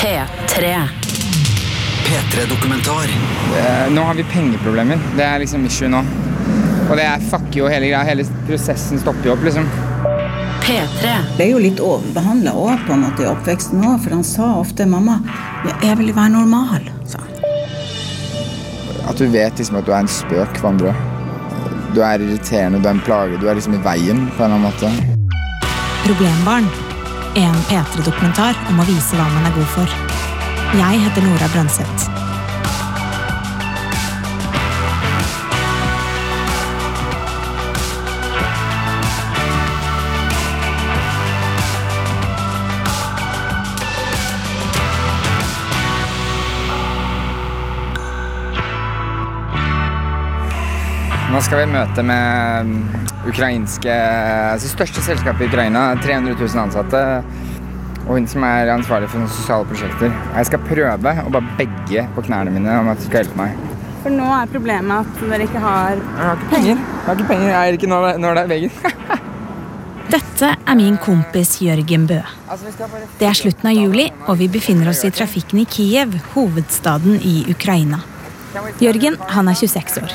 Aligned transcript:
P3. 0.00 0.88
P3-dokumentar. 2.06 3.04
Eh, 3.58 3.92
Nå 3.92 4.02
har 4.02 4.14
vi 4.14 4.24
pengeproblemer. 4.24 4.98
Det 5.16 5.24
er 5.24 5.38
liksom 5.38 5.64
issue 5.66 5.88
nå. 5.88 6.02
Og 6.90 6.96
det 6.96 7.06
er 7.08 7.22
fuck 7.30 7.48
jo 7.56 7.66
hele 7.70 7.88
greia. 7.88 8.04
Hele 8.06 8.26
prosessen 8.46 9.00
stopper 9.02 9.30
jo 9.30 9.34
opp, 9.34 9.44
liksom. 9.46 9.66
P3. 10.66 11.12
ble 11.36 11.46
jo 11.52 11.58
litt 11.62 11.80
overbehandla 11.82 12.52
òg, 12.58 12.86
på 12.86 12.94
en 12.94 13.04
måte, 13.06 13.22
i 13.22 13.28
oppveksten 13.30 13.84
òg, 13.86 14.00
for 14.02 14.16
han 14.16 14.24
sa 14.26 14.48
ofte 14.60 14.86
'mamma, 14.86 15.20
jeg 15.82 15.98
vil 15.98 16.12
være 16.14 16.32
normal'. 16.34 16.90
sa 17.06 17.18
han. 17.18 17.28
At 19.08 19.16
du 19.18 19.26
vet 19.26 19.58
liksom 19.58 19.76
at 19.76 19.86
du 19.86 19.92
er 19.92 19.98
en 19.98 20.08
spøk 20.08 20.56
for 20.58 20.68
andre. 20.68 20.94
Du 21.94 22.00
er 22.02 22.18
irriterende, 22.18 22.82
du 22.82 22.88
er 22.88 22.92
en 22.94 23.00
plage. 23.00 23.38
Du 23.40 23.48
er 23.48 23.54
liksom 23.54 23.74
i 23.74 23.82
veien 23.82 24.28
på 24.36 24.44
en 24.44 24.50
eller 24.50 24.56
annen 24.56 24.72
måte. 24.72 24.90
Problembarn. 26.04 26.85
En 27.36 27.56
P3-dokumentar 27.68 28.56
om 28.70 28.78
å 28.80 28.86
vise 28.88 29.18
hva 29.18 29.28
man 29.28 29.44
er 29.44 29.52
god 29.58 29.68
for. 29.74 29.96
Jeg 30.80 31.04
heter 31.04 31.28
Nora 31.28 31.52
Brønseth. 31.52 32.15
Nå 51.26 51.40
skal 51.42 51.64
vi 51.64 51.72
møte 51.74 52.02
med 52.06 52.68
ukrainske 53.26 53.94
altså 54.52 54.68
største 54.70 55.02
selskap 55.02 55.40
i 55.42 55.48
Ukraina. 55.48 55.88
300 55.98 56.36
000 56.38 56.60
ansatte. 56.62 57.00
Og 58.06 58.12
hun 58.14 58.28
som 58.30 58.44
er 58.46 58.70
ansvarlig 58.70 59.08
for 59.10 59.18
noen 59.18 59.32
sosiale 59.34 59.66
prosjekter. 59.66 60.12
Jeg 60.36 60.46
skal 60.46 60.62
prøve 60.68 61.14
å 61.24 61.32
bare 61.34 61.56
begge 61.58 62.04
på 62.14 62.24
knærne 62.28 62.52
mine 62.54 62.76
om 62.78 62.92
at 62.92 63.02
du 63.02 63.08
skal 63.08 63.24
hjelpe 63.24 63.40
meg. 63.40 63.56
For 64.04 64.14
nå 64.14 64.28
er 64.36 64.52
problemet 64.52 65.02
at 65.02 65.24
dere 65.32 65.48
ikke 65.48 65.62
har 65.64 65.96
Jeg 65.98 66.20
har 66.20 66.38
ikke 66.38 66.52
penger. 66.52 66.76
Jeg 66.76 67.08
har 67.08 67.18
ikke 67.18 67.28
penger. 67.32 67.48
Jeg 67.48 67.58
eier 67.64 67.80
ikke 67.80 67.90
når, 67.90 68.06
når 68.22 68.38
det 68.38 68.44
er 68.44 68.52
veggen. 68.54 69.26
Dette 70.14 70.52
er 70.54 70.78
min 70.78 71.00
kompis 71.02 71.56
Jørgen 71.64 72.06
Bø. 72.06 72.20
Altså, 72.46 72.70
Det 73.18 73.26
er 73.26 73.34
slutten 73.34 73.72
av 73.72 73.74
juli, 73.74 74.06
og 74.28 74.38
vi 74.38 74.46
befinner 74.46 74.92
oss 74.94 75.02
i 75.02 75.10
trafikken 75.10 75.64
i 75.64 75.66
Kiev, 75.66 76.14
hovedstaden 76.36 77.18
i 77.18 77.40
Ukraina. 77.50 77.98
Jørgen 78.78 79.18
han 79.34 79.50
er 79.50 79.58
26 79.58 80.06
år. 80.06 80.14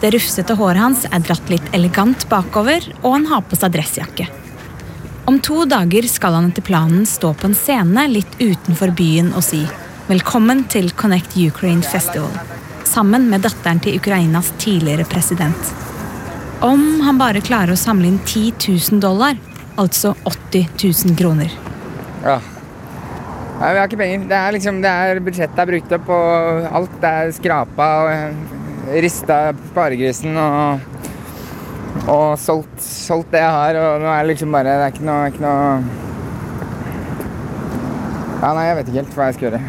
Det 0.00 0.10
rufsete 0.12 0.54
håret 0.58 0.82
hans 0.82 1.06
er 1.08 1.22
dratt 1.24 1.48
litt 1.48 1.72
elegant 1.76 2.26
bakover, 2.28 2.84
og 3.02 3.14
han 3.14 3.26
har 3.30 3.46
på 3.48 3.56
seg 3.56 3.72
dressjakke. 3.72 4.26
Om 5.26 5.40
to 5.42 5.64
dager 5.66 6.06
skal 6.06 6.36
han 6.36 6.50
etter 6.50 6.62
planen 6.62 7.06
stå 7.08 7.32
på 7.34 7.48
en 7.48 7.56
scene 7.56 8.04
litt 8.12 8.36
utenfor 8.38 8.92
byen 8.94 9.32
og 9.34 9.42
si 9.46 9.64
velkommen 10.06 10.66
til 10.70 10.92
Connect 10.94 11.34
Ukraine 11.40 11.82
Festival, 11.82 12.30
sammen 12.86 13.24
med 13.30 13.42
datteren 13.42 13.80
til 13.82 13.96
Ukrainas 13.98 14.52
tidligere 14.62 15.06
president. 15.10 15.72
Om 16.62 17.00
han 17.02 17.18
bare 17.18 17.42
klarer 17.44 17.74
å 17.74 17.80
samle 17.80 18.12
inn 18.12 18.20
10 18.22 18.52
000 18.68 19.00
dollar, 19.02 19.34
altså 19.80 20.12
80 20.28 20.68
000 21.08 21.16
kroner. 21.18 21.50
Ja. 22.22 22.36
Nei, 23.56 23.72
vi 23.72 23.80
har 23.80 23.88
ikke 23.88 23.98
penger. 23.98 24.28
Det 24.28 24.38
er 24.38 24.54
liksom, 24.54 24.78
det 24.84 24.92
er, 24.92 25.24
budsjettet 25.24 25.64
er 25.64 25.72
brukt 25.72 25.96
opp, 25.98 26.12
og 26.12 26.70
alt 26.78 27.08
er 27.10 27.34
skrapa 27.34 27.90
og 28.04 28.12
eh, 28.12 28.64
rista 29.02 29.52
sparegrisen 29.70 30.36
og, 30.38 30.80
og 32.06 32.38
solgt, 32.38 32.80
solgt 32.82 33.32
det 33.34 33.42
jeg 33.42 33.54
har, 33.56 33.78
og 33.80 34.02
nå 34.02 34.10
er 34.12 34.22
det 34.22 34.30
liksom 34.34 34.54
bare 34.54 34.76
Det 34.76 34.84
er 34.84 34.94
ikke 34.94 35.06
noe, 35.08 35.28
ikke 35.32 35.44
noe 35.44 35.68
Ja, 38.42 38.52
nei, 38.52 38.66
jeg 38.68 38.76
vet 38.78 38.88
ikke 38.90 39.00
helt 39.00 39.16
hva 39.16 39.26
jeg 39.26 39.36
skal 39.38 39.46
gjøre. 39.48 39.60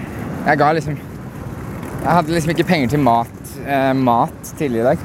Jeg 0.48 0.60
ga 0.62 0.72
liksom 0.78 0.98
Jeg 0.98 2.12
hadde 2.12 2.36
liksom 2.36 2.54
ikke 2.54 2.68
penger 2.68 2.94
til 2.94 3.02
mat, 3.04 3.38
eh, 3.66 3.94
mat 3.98 4.54
tidligere 4.60 4.84
i 4.84 4.88
dag. 4.92 5.00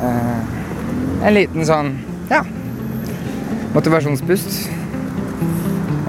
Eh, 0.00 1.26
en 1.26 1.34
liten 1.36 1.66
sånn 1.68 1.90
ja, 2.30 2.44
motivasjonspust 3.74 4.70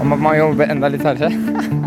om 0.02 0.14
at 0.14 0.22
man 0.22 0.38
jobber 0.38 0.70
enda 0.72 0.88
litt 0.92 1.04
hardere. 1.06 1.32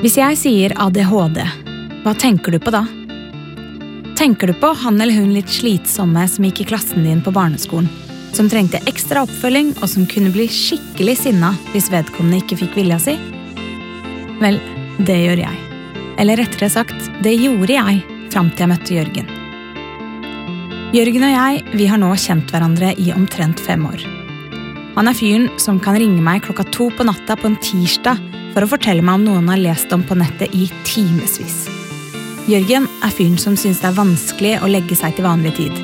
Hvis 0.00 0.14
jeg 0.16 0.36
sier 0.40 0.72
ADHD, 0.80 1.42
hva 2.00 2.12
tenker 2.16 2.54
du 2.54 2.56
på 2.64 2.72
da? 2.72 2.86
Tenker 4.16 4.48
du 4.48 4.54
på 4.56 4.70
han 4.80 4.96
eller 4.96 5.12
hun 5.12 5.34
litt 5.34 5.50
slitsomme 5.52 6.22
som 6.24 6.46
gikk 6.46 6.62
i 6.62 6.66
klassen 6.70 7.04
din 7.04 7.20
på 7.20 7.28
barneskolen? 7.36 7.90
Som 8.32 8.48
trengte 8.48 8.80
ekstra 8.88 9.26
oppfølging, 9.26 9.74
og 9.82 9.90
som 9.92 10.06
kunne 10.08 10.32
bli 10.32 10.46
skikkelig 10.48 11.18
sinna 11.20 11.50
hvis 11.74 11.90
vedkommende 11.92 12.40
ikke 12.40 12.62
fikk 12.62 12.78
vilja 12.80 12.96
si? 13.02 13.18
Vel, 14.40 14.56
det 15.04 15.18
gjør 15.20 15.42
jeg. 15.42 15.60
Eller 16.16 16.40
rettere 16.40 16.70
sagt, 16.72 17.10
det 17.20 17.34
gjorde 17.36 17.76
jeg 17.76 18.00
fram 18.32 18.48
til 18.54 18.64
jeg 18.64 18.72
møtte 18.72 18.96
Jørgen. 18.96 19.28
Jørgen 20.96 21.28
og 21.28 21.36
jeg 21.36 21.76
vi 21.76 21.92
har 21.92 22.00
nå 22.00 22.14
kjent 22.16 22.48
hverandre 22.48 22.94
i 22.96 23.12
omtrent 23.12 23.60
fem 23.68 23.84
år. 23.92 24.08
Han 25.00 25.08
er 25.08 25.16
fyren 25.16 25.46
som 25.56 25.78
kan 25.80 25.96
ringe 25.96 26.20
meg 26.20 26.42
klokka 26.44 26.66
to 26.76 26.90
på 26.92 27.06
natta 27.08 27.32
på 27.40 27.48
en 27.48 27.54
tirsdag 27.64 28.18
for 28.52 28.66
å 28.66 28.68
fortelle 28.68 29.00
meg 29.00 29.16
om 29.16 29.22
noe 29.24 29.38
han 29.38 29.48
har 29.48 29.62
lest 29.62 29.94
om 29.96 30.02
på 30.04 30.12
nettet 30.20 30.52
i 30.52 30.66
timevis. 30.84 31.62
Jørgen 32.50 32.84
er 33.00 33.14
fyren 33.16 33.40
som 33.40 33.56
syns 33.56 33.80
det 33.80 33.88
er 33.88 33.96
vanskelig 33.96 34.52
å 34.60 34.68
legge 34.68 34.98
seg 35.00 35.16
til 35.16 35.24
vanlig 35.24 35.54
tid. 35.56 35.80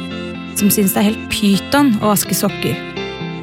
Som 0.60 0.68
syns 0.68 0.92
det 0.92 1.00
er 1.00 1.08
helt 1.08 1.24
pyton 1.32 1.94
å 2.02 2.10
vaske 2.12 2.36
sokker. 2.36 2.76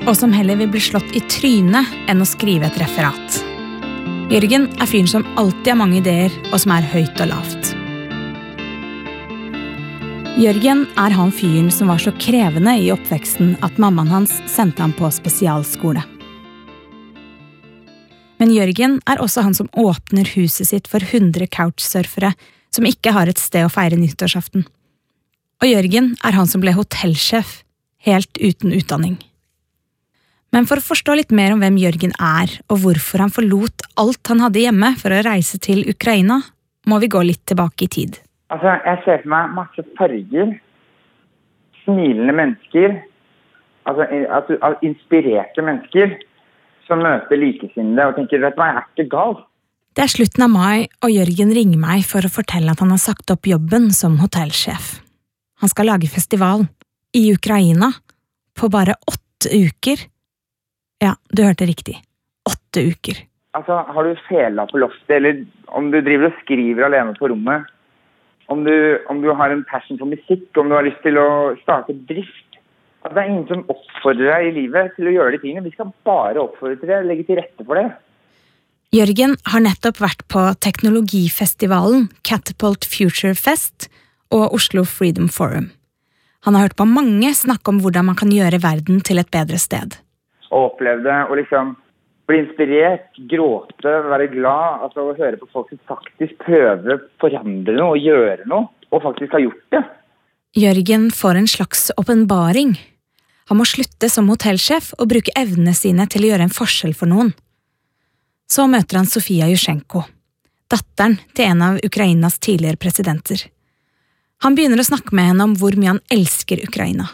Og 0.05 0.13
som 0.19 0.35
heller 0.37 0.61
vil 0.61 0.69
bli 0.75 0.83
slått 0.91 1.09
i 1.17 1.25
trynet 1.25 1.89
enn 2.05 2.21
å 2.21 2.29
skrive 2.29 2.69
et 2.69 2.77
referat. 2.77 3.41
Jørgen 4.29 4.69
er 4.77 4.93
fyren 4.93 5.09
som 5.09 5.25
alltid 5.41 5.73
har 5.73 5.81
mange 5.81 6.03
ideer, 6.03 6.37
og 6.51 6.59
som 6.61 6.77
er 6.77 6.85
høyt 6.93 7.17
og 7.17 7.33
lavt. 7.33 7.72
Jørgen 10.33 10.87
er 10.97 11.13
han 11.13 11.29
fyren 11.29 11.67
som 11.69 11.91
var 11.91 11.99
så 12.01 12.09
krevende 12.17 12.71
i 12.81 12.87
oppveksten 12.89 13.51
at 13.61 13.75
mammaen 13.77 14.09
hans 14.09 14.31
sendte 14.49 14.81
ham 14.81 14.95
på 14.97 15.05
spesialskole. 15.13 16.01
Men 18.41 18.53
Jørgen 18.55 18.95
er 19.05 19.21
også 19.21 19.43
han 19.45 19.53
som 19.53 19.69
åpner 19.77 20.31
huset 20.33 20.71
sitt 20.71 20.89
for 20.89 21.05
100 21.05 21.45
couchsurfere 21.53 22.33
som 22.73 22.89
ikke 22.89 23.13
har 23.13 23.29
et 23.29 23.37
sted 23.37 23.67
å 23.67 23.69
feire 23.69 24.01
nyttårsaften. 24.01 24.65
Og 25.61 25.69
Jørgen 25.69 26.15
er 26.25 26.33
han 26.33 26.49
som 26.49 26.65
ble 26.65 26.73
hotellsjef, 26.73 27.61
helt 28.01 28.33
uten 28.41 28.73
utdanning. 28.73 29.21
Men 30.49 30.65
for 30.65 30.81
å 30.81 30.87
forstå 30.89 31.21
litt 31.21 31.31
mer 31.31 31.53
om 31.53 31.61
hvem 31.61 31.77
Jørgen 31.77 32.17
er, 32.17 32.57
og 32.73 32.81
hvorfor 32.81 33.21
han 33.21 33.37
forlot 33.37 33.85
alt 34.01 34.33
han 34.33 34.41
hadde 34.41 34.65
hjemme 34.65 34.95
for 34.97 35.13
å 35.13 35.23
reise 35.29 35.61
til 35.61 35.85
Ukraina, 35.85 36.41
må 36.89 36.97
vi 37.05 37.13
gå 37.13 37.21
litt 37.21 37.45
tilbake 37.45 37.85
i 37.85 37.93
tid. 38.01 38.23
Altså, 38.53 38.75
jeg 38.85 39.01
ser 39.05 39.23
for 39.23 39.33
meg 39.33 39.55
masse 39.57 39.85
farger, 39.97 40.51
smilende 41.83 42.35
mennesker, 42.37 42.99
altså, 43.89 44.05
altså, 44.05 44.75
inspirerte 44.85 45.65
mennesker 45.65 46.13
som 46.87 47.01
møter 47.03 47.39
likesinnede 47.39 48.05
og 48.11 48.19
tenker 48.19 48.43
vet 48.43 48.55
du 48.55 48.61
hva, 48.61 48.69
jeg 48.69 48.81
er 48.81 48.87
ikke 48.91 49.09
gal. 49.15 49.35
Det 49.93 50.05
er 50.05 50.09
slutten 50.09 50.45
av 50.45 50.49
mai, 50.49 50.87
og 51.05 51.11
Jørgen 51.13 51.51
ringer 51.53 51.81
meg 51.81 52.05
for 52.09 52.25
å 52.25 52.31
fortelle 52.33 52.73
at 52.73 52.81
han 52.81 52.93
har 52.93 53.01
sagt 53.01 53.29
opp 53.33 53.45
jobben 53.49 53.91
som 53.93 54.17
hotellsjef. 54.21 54.95
Han 55.61 55.69
skal 55.69 55.91
lage 55.91 56.09
festival. 56.11 56.65
I 57.13 57.27
Ukraina. 57.33 57.91
På 58.57 58.69
bare 58.73 58.95
åtte 59.09 59.53
uker. 59.53 60.01
Ja, 61.01 61.13
du 61.29 61.43
hørte 61.45 61.67
riktig. 61.69 61.99
Åtte 62.49 62.81
uker. 62.89 63.21
Altså, 63.53 63.77
Har 63.85 64.03
du 64.03 64.17
fela 64.27 64.65
på 64.65 64.81
loftet, 64.81 65.13
eller 65.19 65.45
om 65.67 65.91
du 65.93 66.01
driver 66.01 66.31
og 66.31 66.41
skriver 66.41 66.87
alene 66.87 67.13
på 67.17 67.29
rommet, 67.29 67.69
om 68.51 68.63
du, 68.63 68.73
om 69.09 69.21
du 69.23 69.29
har 69.31 69.53
en 69.53 69.65
passion 69.69 69.99
for 69.99 70.09
musikk, 70.09 70.49
om 70.57 70.69
du 70.69 70.75
har 70.75 70.85
lyst 70.87 71.01
til 71.05 71.19
å 71.19 71.53
starte 71.63 71.95
drift. 72.09 72.39
At 73.03 73.15
Det 73.15 73.19
er 73.19 73.29
ingen 73.29 73.47
som 73.49 73.65
oppfordrer 73.67 74.31
deg 74.31 74.47
i 74.47 74.55
livet 74.61 74.95
til 74.95 75.09
å 75.09 75.13
gjøre 75.17 75.35
de 75.35 75.41
tingene. 75.43 75.65
Vi 75.67 75.75
skal 75.75 75.91
bare 76.07 76.39
oppfordre 76.39 76.79
til 76.79 76.91
det, 76.91 77.03
legge 77.07 77.27
til 77.27 77.39
rette 77.41 77.65
for 77.67 77.79
det. 77.79 77.89
Jørgen 78.93 79.35
har 79.49 79.63
nettopp 79.65 79.99
vært 80.03 80.21
på 80.29 80.41
teknologifestivalen 80.61 82.11
Catapult 82.21 82.85
Future 82.85 83.33
Fest 83.33 83.89
og 84.31 84.53
Oslo 84.53 84.83
Freedom 84.85 85.27
Forum. 85.27 85.71
Han 86.45 86.55
har 86.55 86.67
hørt 86.67 86.77
på 86.77 86.85
mange 86.85 87.31
snakke 87.35 87.71
om 87.71 87.79
hvordan 87.81 88.11
man 88.11 88.19
kan 88.19 88.31
gjøre 88.31 88.61
verden 88.63 89.01
til 89.01 89.21
et 89.21 89.31
bedre 89.33 89.57
sted. 89.57 89.97
Og 90.51 90.73
opplevde 90.73 91.23
å 91.25 91.37
liksom 91.39 91.73
bli 92.29 92.39
inspirert, 92.43 93.09
gråte, 93.31 93.91
være 94.07 94.29
glad. 94.31 94.85
altså 94.85 95.07
Å 95.09 95.17
høre 95.17 95.39
på 95.41 95.49
folk 95.51 95.71
som 95.73 95.81
faktisk 95.89 96.37
prøver 96.45 96.95
å 96.95 97.01
forandre 97.21 97.75
noe 97.77 97.97
og 97.97 98.07
gjøre 98.07 98.47
noe, 98.49 98.69
og 98.93 99.03
faktisk 99.03 99.35
har 99.35 99.45
gjort 99.45 99.63
det. 99.75 99.83
Jørgen 100.53 101.07
får 101.11 101.39
en 101.39 101.49
slags 101.49 101.87
åpenbaring. 101.97 102.75
Han 103.49 103.59
må 103.59 103.65
slutte 103.67 104.07
som 104.09 104.29
hotellsjef 104.31 104.93
og 104.99 105.09
bruke 105.11 105.33
evnene 105.35 105.73
sine 105.75 106.05
til 106.07 106.25
å 106.25 106.33
gjøre 106.33 106.47
en 106.47 106.53
forskjell 106.53 106.93
for 106.97 107.09
noen. 107.09 107.33
Så 108.47 108.67
møter 108.69 108.99
han 108.99 109.09
Sofia 109.09 109.47
Jusjenko, 109.49 110.03
datteren 110.71 111.17
til 111.33 111.49
en 111.49 111.65
av 111.65 111.79
Ukrainas 111.83 112.37
tidligere 112.43 112.79
presidenter. 112.79 113.41
Han 114.45 114.55
begynner 114.55 114.81
å 114.81 114.85
snakke 114.85 115.15
med 115.15 115.31
henne 115.31 115.47
om 115.47 115.55
hvor 115.57 115.75
mye 115.79 115.95
han 115.95 116.03
elsker 116.13 116.61
Ukraina. 116.67 117.07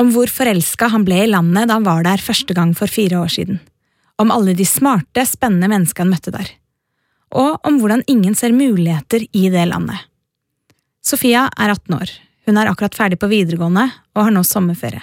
Om 0.00 0.14
hvor 0.14 0.30
forelska 0.32 0.88
han 0.94 1.04
ble 1.04 1.24
i 1.24 1.30
landet 1.30 1.68
da 1.68 1.76
han 1.76 1.86
var 1.86 2.06
der 2.06 2.22
første 2.22 2.56
gang 2.56 2.72
for 2.78 2.90
fire 2.90 3.20
år 3.20 3.32
siden. 3.34 3.60
Om 4.22 4.30
alle 4.30 4.54
de 4.54 4.64
smarte, 4.68 5.24
spennende 5.26 5.66
menneskene 5.72 6.06
han 6.06 6.12
møtte 6.14 6.30
der. 6.30 6.50
Og 7.34 7.66
om 7.66 7.78
hvordan 7.80 8.04
ingen 8.06 8.36
ser 8.38 8.54
muligheter 8.54 9.24
i 9.34 9.48
det 9.50 9.64
landet. 9.66 9.98
Sofia 11.02 11.48
er 11.58 11.72
18 11.72 11.96
år. 11.96 12.12
Hun 12.46 12.58
er 12.60 12.70
akkurat 12.70 12.94
ferdig 12.94 13.18
på 13.18 13.30
videregående 13.32 13.88
og 14.14 14.22
har 14.22 14.34
nå 14.34 14.44
sommerferie. 14.46 15.02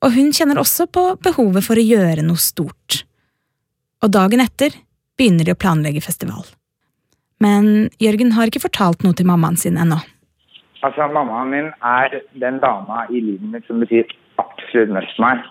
Og 0.00 0.14
hun 0.14 0.30
kjenner 0.32 0.60
også 0.62 0.86
på 0.88 1.02
behovet 1.24 1.66
for 1.66 1.76
å 1.76 1.84
gjøre 1.84 2.24
noe 2.24 2.40
stort. 2.40 3.02
Og 4.00 4.14
dagen 4.14 4.40
etter 4.40 4.72
begynner 5.18 5.44
de 5.44 5.52
å 5.52 5.60
planlegge 5.60 6.04
festival. 6.04 6.46
Men 7.44 7.90
Jørgen 8.00 8.32
har 8.38 8.48
ikke 8.48 8.64
fortalt 8.64 9.04
noe 9.04 9.16
til 9.18 9.28
mammaen 9.28 9.58
sin 9.60 9.76
ennå. 9.76 9.98
Altså, 10.86 11.04
mammaen 11.10 11.52
min 11.52 11.70
er 11.84 12.20
den 12.38 12.62
dama 12.62 13.04
i 13.10 13.20
livet 13.20 13.52
mitt 13.52 13.68
som 13.68 13.82
betyr 13.82 14.08
absolutt 14.40 14.94
mest 14.94 15.16
for 15.18 15.26
meg. 15.26 15.46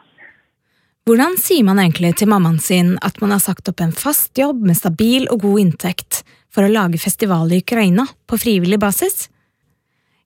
Hvordan 1.08 1.38
sier 1.40 1.64
man 1.64 1.80
egentlig 1.80 2.18
til 2.20 2.28
mammaen 2.28 2.58
sin 2.60 2.90
at 3.08 3.22
man 3.24 3.32
har 3.32 3.40
sagt 3.40 3.70
opp 3.72 3.80
en 3.80 3.94
fast 3.96 4.36
jobb 4.36 4.66
med 4.68 4.76
stabil 4.76 5.30
og 5.32 5.46
god 5.46 5.62
inntekt 5.62 6.18
for 6.52 6.68
å 6.68 6.72
lage 6.74 7.00
festival 7.00 7.48
i 7.56 7.62
Ukraina 7.64 8.04
på 8.28 8.36
frivillig 8.42 8.76
basis? 8.82 9.30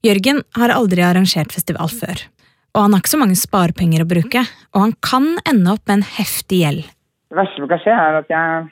Jørgen 0.02 0.42
har 0.58 0.74
aldri 0.74 1.06
arrangert 1.06 1.54
festival 1.54 1.94
før, 1.94 2.26
og 2.74 2.82
han 2.82 2.98
har 2.98 3.04
ikke 3.04 3.14
så 3.14 3.22
mange 3.22 3.38
sparepenger 3.38 4.02
å 4.02 4.10
bruke, 4.10 4.42
og 4.74 4.82
han 4.88 4.98
kan 5.06 5.30
ende 5.46 5.78
opp 5.78 5.86
med 5.86 6.00
en 6.00 6.08
heftig 6.18 6.64
gjeld. 6.64 6.90
Det 7.30 7.42
verste 7.44 7.62
som 7.62 7.70
kan 7.70 7.86
skje, 7.86 8.02
er 8.08 8.22
at 8.24 8.34
jeg, 8.34 8.68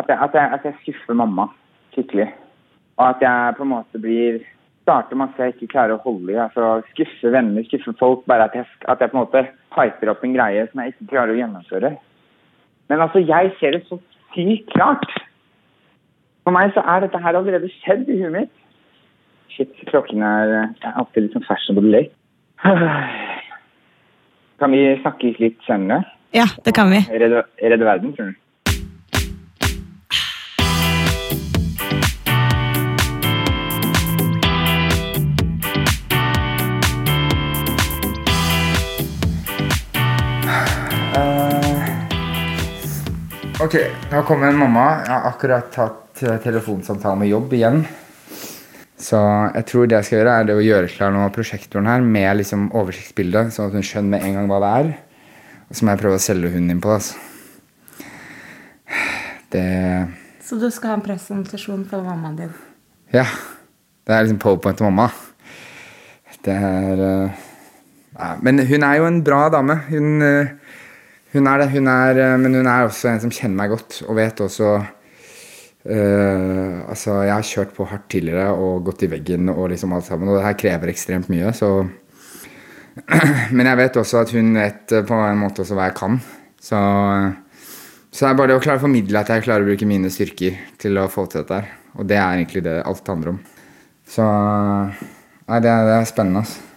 at 0.00 0.08
jeg, 0.08 0.20
at 0.30 0.40
jeg, 0.40 0.50
at 0.56 0.68
jeg 0.70 0.78
skuffer 0.80 1.22
mamma 1.26 1.50
skikkelig. 1.92 2.30
Og 2.96 3.08
at 3.10 3.28
jeg 3.28 3.58
på 3.60 3.68
en 3.68 3.74
måte 3.76 4.00
blir 4.00 4.40
starter 4.86 5.20
masse 5.20 5.44
jeg 5.44 5.58
ikke 5.58 5.74
klarer 5.76 5.98
å 5.98 6.04
holde 6.08 6.32
i. 6.32 6.40
altså 6.40 6.78
Skuffe 6.94 7.36
venner, 7.36 7.68
skuffe 7.68 7.92
folk. 8.00 8.24
Bare 8.24 8.48
at 8.48 8.56
jeg, 8.56 8.64
på 8.88 9.12
en 9.12 9.20
måte 9.20 9.50
hyper 9.76 10.12
opp 10.12 10.24
en 10.24 10.34
greie 10.36 10.64
som 10.70 10.82
jeg 10.82 10.94
ikke 10.94 11.10
klarer 11.12 11.34
å 11.34 11.38
gjennomføre. 11.40 11.92
Men 12.90 13.04
altså, 13.04 13.22
jeg 13.24 13.52
ser 13.60 13.76
det 13.76 13.84
så 13.88 13.98
sykt 14.34 14.72
klart. 14.74 15.06
For 16.42 16.54
meg 16.54 16.74
så 16.74 16.82
er 16.94 17.04
dette 17.04 17.20
her 17.22 17.38
allerede 17.38 17.70
skjedd 17.80 18.08
i 18.10 18.18
huet 18.20 18.34
mitt. 18.34 18.54
Shit, 19.52 19.72
klokken 19.90 20.24
er 20.24 20.54
er 20.62 20.96
alltid 20.96 21.26
litt 21.26 21.36
sånn 21.36 21.46
fashionable 21.46 21.92
late. 21.92 22.14
Kan 24.62 24.74
vi 24.74 24.82
snakke 25.02 25.34
litt 25.42 25.60
senere? 25.66 26.02
Ja, 26.32 26.46
det 26.64 26.72
kan 26.76 26.88
vi. 26.92 27.02
Redde, 27.10 27.42
redde 27.60 27.84
verden, 27.84 28.14
tror 28.16 28.30
du? 28.30 28.41
Ok, 43.62 43.76
nå 44.10 44.24
kommer 44.26 44.48
en 44.50 44.56
mamma. 44.58 44.84
Jeg 45.04 45.12
har 45.12 45.26
akkurat 45.28 45.68
tatt 45.70 46.18
eh, 46.26 46.38
telefonsamtale 46.42 47.14
med 47.20 47.28
jobb 47.30 47.52
igjen. 47.54 47.84
Så 48.98 49.20
jeg 49.54 49.66
tror 49.68 49.86
det 49.86 50.00
jeg 50.00 50.08
skal 50.08 50.18
gjøre, 50.18 50.32
er 50.34 50.48
det 50.48 50.56
å 50.58 50.64
gjøre 50.64 50.88
klar 50.90 51.12
nå 51.14 51.28
prosjektoren 51.30 51.86
her 51.86 52.02
med 52.02 52.40
liksom 52.40 52.64
oversiktsbildet, 52.74 53.52
sånn 53.54 53.70
at 53.70 53.76
hun 53.78 53.86
skjønner 53.86 54.16
med 54.16 54.26
en 54.26 54.34
gang 54.34 54.50
hva 54.50 54.58
det 54.64 54.72
er. 54.80 54.90
Og 55.68 55.78
så 55.78 55.86
må 55.86 55.94
jeg 55.94 56.02
prøve 56.02 56.18
å 56.18 56.24
selge 56.24 56.50
hunden 56.56 56.74
inn 56.74 56.82
på 56.82 56.90
det. 56.90 56.98
Altså. 56.98 57.14
Det 59.54 59.64
Så 60.48 60.58
du 60.58 60.66
skal 60.74 60.96
ha 60.96 60.98
en 60.98 61.06
presentasjon 61.06 61.86
for 61.86 62.02
mammaen 62.08 62.40
din? 62.42 62.52
Ja. 63.14 63.28
Det 64.02 64.16
er 64.16 64.26
liksom 64.26 64.42
powerpoint 64.42 64.82
til 64.82 64.90
mamma. 64.90 65.06
Det 66.42 66.58
er 66.58 67.06
uh... 67.06 67.42
ja, 68.18 68.34
Men 68.42 68.58
hun 68.66 68.90
er 68.90 68.98
jo 68.98 69.06
en 69.06 69.22
bra 69.22 69.44
dame. 69.54 69.84
Hun, 69.86 70.16
eh, 70.26 70.56
hun 71.32 71.48
er 71.48 71.62
det. 71.62 71.70
Hun 71.72 71.88
er, 71.90 72.18
eh, 72.20 72.38
men 72.40 72.60
hun 72.60 72.68
er 72.68 72.88
også 72.88 73.12
en 73.12 73.22
som 73.24 73.32
kjenner 73.32 73.58
meg 73.62 73.72
godt, 73.74 74.02
og 74.08 74.18
vet 74.20 74.44
også 74.44 74.74
Uh, 75.82 76.86
Altså, 76.86 77.24
jeg 77.26 77.34
har 77.34 77.42
kjørt 77.42 77.72
på 77.74 77.86
hardt 77.90 78.04
tidligere 78.12 78.52
og 78.54 78.84
gått 78.86 79.02
i 79.02 79.08
veggen 79.10 79.50
og 79.50 79.72
liksom 79.72 79.94
alt 79.96 80.06
sammen, 80.06 80.30
og 80.30 80.38
det 80.38 80.44
her 80.44 80.54
krever 80.54 80.92
ekstremt 80.92 81.26
mye, 81.32 81.50
så 81.50 81.88
Men 83.56 83.66
jeg 83.66 83.78
vet 83.80 83.96
også 83.98 84.20
at 84.20 84.30
hun 84.36 84.52
vet 84.54 84.92
eh, 84.92 85.04
på 85.08 85.16
en 85.16 85.40
måte 85.40 85.64
også 85.64 85.74
hva 85.78 85.88
jeg 85.88 85.96
kan. 85.96 86.18
Så, 86.60 86.78
så 88.12 88.26
det 88.26 88.28
er 88.28 88.38
bare 88.38 88.52
det 88.52 88.58
å 88.58 88.62
klare 88.62 88.78
å 88.78 88.84
formidle 88.84 89.22
at 89.22 89.32
jeg 89.32 89.46
klarer 89.46 89.64
å 89.64 89.70
bruke 89.70 89.88
mine 89.88 90.10
styrker 90.12 90.58
til 90.78 91.00
å 91.00 91.08
få 91.10 91.24
til 91.26 91.40
dette 91.40 91.62
her. 91.62 91.70
Og 91.96 92.06
det 92.10 92.18
er 92.20 92.36
egentlig 92.36 92.62
det 92.68 92.76
alt 92.84 93.08
handler 93.08 93.32
om. 93.32 93.40
Så 94.06 94.26
Nei, 95.48 95.58
det 95.64 95.72
det 95.72 95.96
er 95.96 96.06
spennende, 96.06 96.44
altså. 96.44 96.71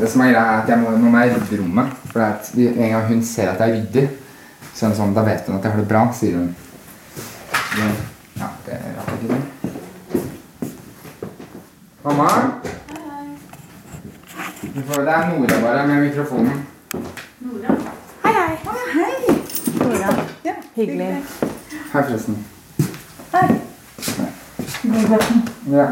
Det 0.00 0.08
som 0.10 0.20
er 0.22 0.30
greia 0.30 0.42
er 0.44 0.62
at 0.62 0.68
jeg 0.70 0.78
må, 0.78 0.90
Nå 0.96 1.10
må 1.10 1.18
jeg 1.18 1.34
rydde 1.34 1.58
rommet. 1.62 1.86
For 2.12 2.20
det 2.20 2.26
er 2.28 2.32
at 2.34 2.50
en 2.84 2.92
gang 2.92 3.06
hun 3.08 3.22
ser 3.24 3.50
at 3.50 3.60
jeg 3.60 3.74
rydder, 3.76 4.08
så 4.74 4.86
er 4.86 4.92
det 4.92 4.98
sånn, 5.00 5.14
da 5.16 5.24
vet 5.26 5.48
hun 5.48 5.56
at 5.58 5.64
jeg 5.66 5.74
har 5.74 5.80
det 5.82 5.88
bra, 5.90 6.02
sier 6.14 6.38
hun. 6.38 6.54
Men, 7.78 7.96
Ja, 8.38 8.46
det 8.66 8.76
er 8.76 8.92
rart 8.94 9.08
ikke 9.16 9.28
det. 9.34 9.42
Mamma? 12.04 12.26
Du 14.74 14.82
får, 14.86 15.00
det 15.02 15.14
er 15.16 15.24
Nora 15.32 15.56
bare 15.64 15.86
med 15.88 16.04
mikrofonen. 16.04 16.60
Nora? 17.42 17.74
Hei, 18.22 18.32
hei. 18.36 18.54
Hei, 18.68 18.84
hei. 18.94 19.14
Nora, 19.80 20.14
Hyggelig. 20.76 21.08
Hei, 21.08 22.02
forresten. 22.02 22.38
Hei. 23.32 23.48
Ja. 25.72 25.86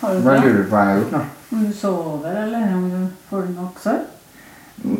Har 0.00 0.12
du 0.12 0.20
Hva 0.20 0.34
lurer 0.36 0.58
du 0.58 0.64
på 0.68 0.74
hva 0.74 0.82
jeg 0.82 0.90
har 0.90 0.98
gjort 0.98 1.14
nå? 1.14 1.22
Om 1.54 1.64
du 1.64 1.72
sover, 1.72 2.42
eller 2.42 2.74
om 2.74 2.90
du 2.90 3.08
får 3.30 3.44
nok 3.54 3.76
søvn? 3.78 4.06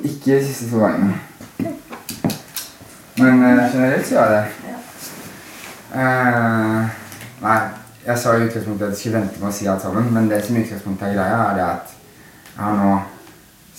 Ikke 0.06 0.36
de 0.36 0.44
siste 0.46 0.68
to 0.70 0.78
gangene. 0.78 1.16
Men 3.18 3.42
uh, 3.42 3.72
generelt 3.72 4.06
så 4.06 4.14
gjør 4.14 4.34
jeg 4.34 4.44
det. 4.44 4.76
Uh, 5.94 6.94
nei, 7.42 7.56
jeg 8.04 8.22
sa 8.22 8.36
i 8.36 8.46
utgangspunktet 8.46 8.86
at 8.86 8.94
jeg 8.94 9.00
skulle 9.00 9.24
vente 9.24 9.42
med 9.42 9.50
å 9.50 9.52
si 9.58 9.66
alt 9.66 9.82
sammen, 9.82 10.06
men 10.14 10.30
det 10.30 10.44
som 10.46 10.54
i 10.54 10.62
utgangspunktet 10.62 11.08
er 11.08 11.18
greia, 11.18 11.42
er 11.48 11.58
det 11.58 11.66
at 11.72 11.92
jeg 12.54 12.62
har 12.62 12.78
nå 12.84 12.94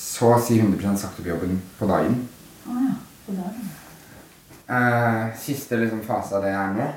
så 0.03 0.35
å 0.35 0.43
si 0.43 0.59
100 0.59 0.99
sagt 0.99 1.23
opp 1.23 1.31
jobben 1.31 1.63
på 1.79 1.91
dagen. 1.95 2.21
Å 2.67 2.77
ja. 2.89 2.93
på 3.23 3.39
dagen. 3.39 3.73
Eh, 4.67 5.23
siste 5.47 5.79
liksom, 5.79 6.03
fase 6.03 6.35
av 6.35 6.43
det 6.43 6.51
er 6.51 6.75
nå. 6.75 6.91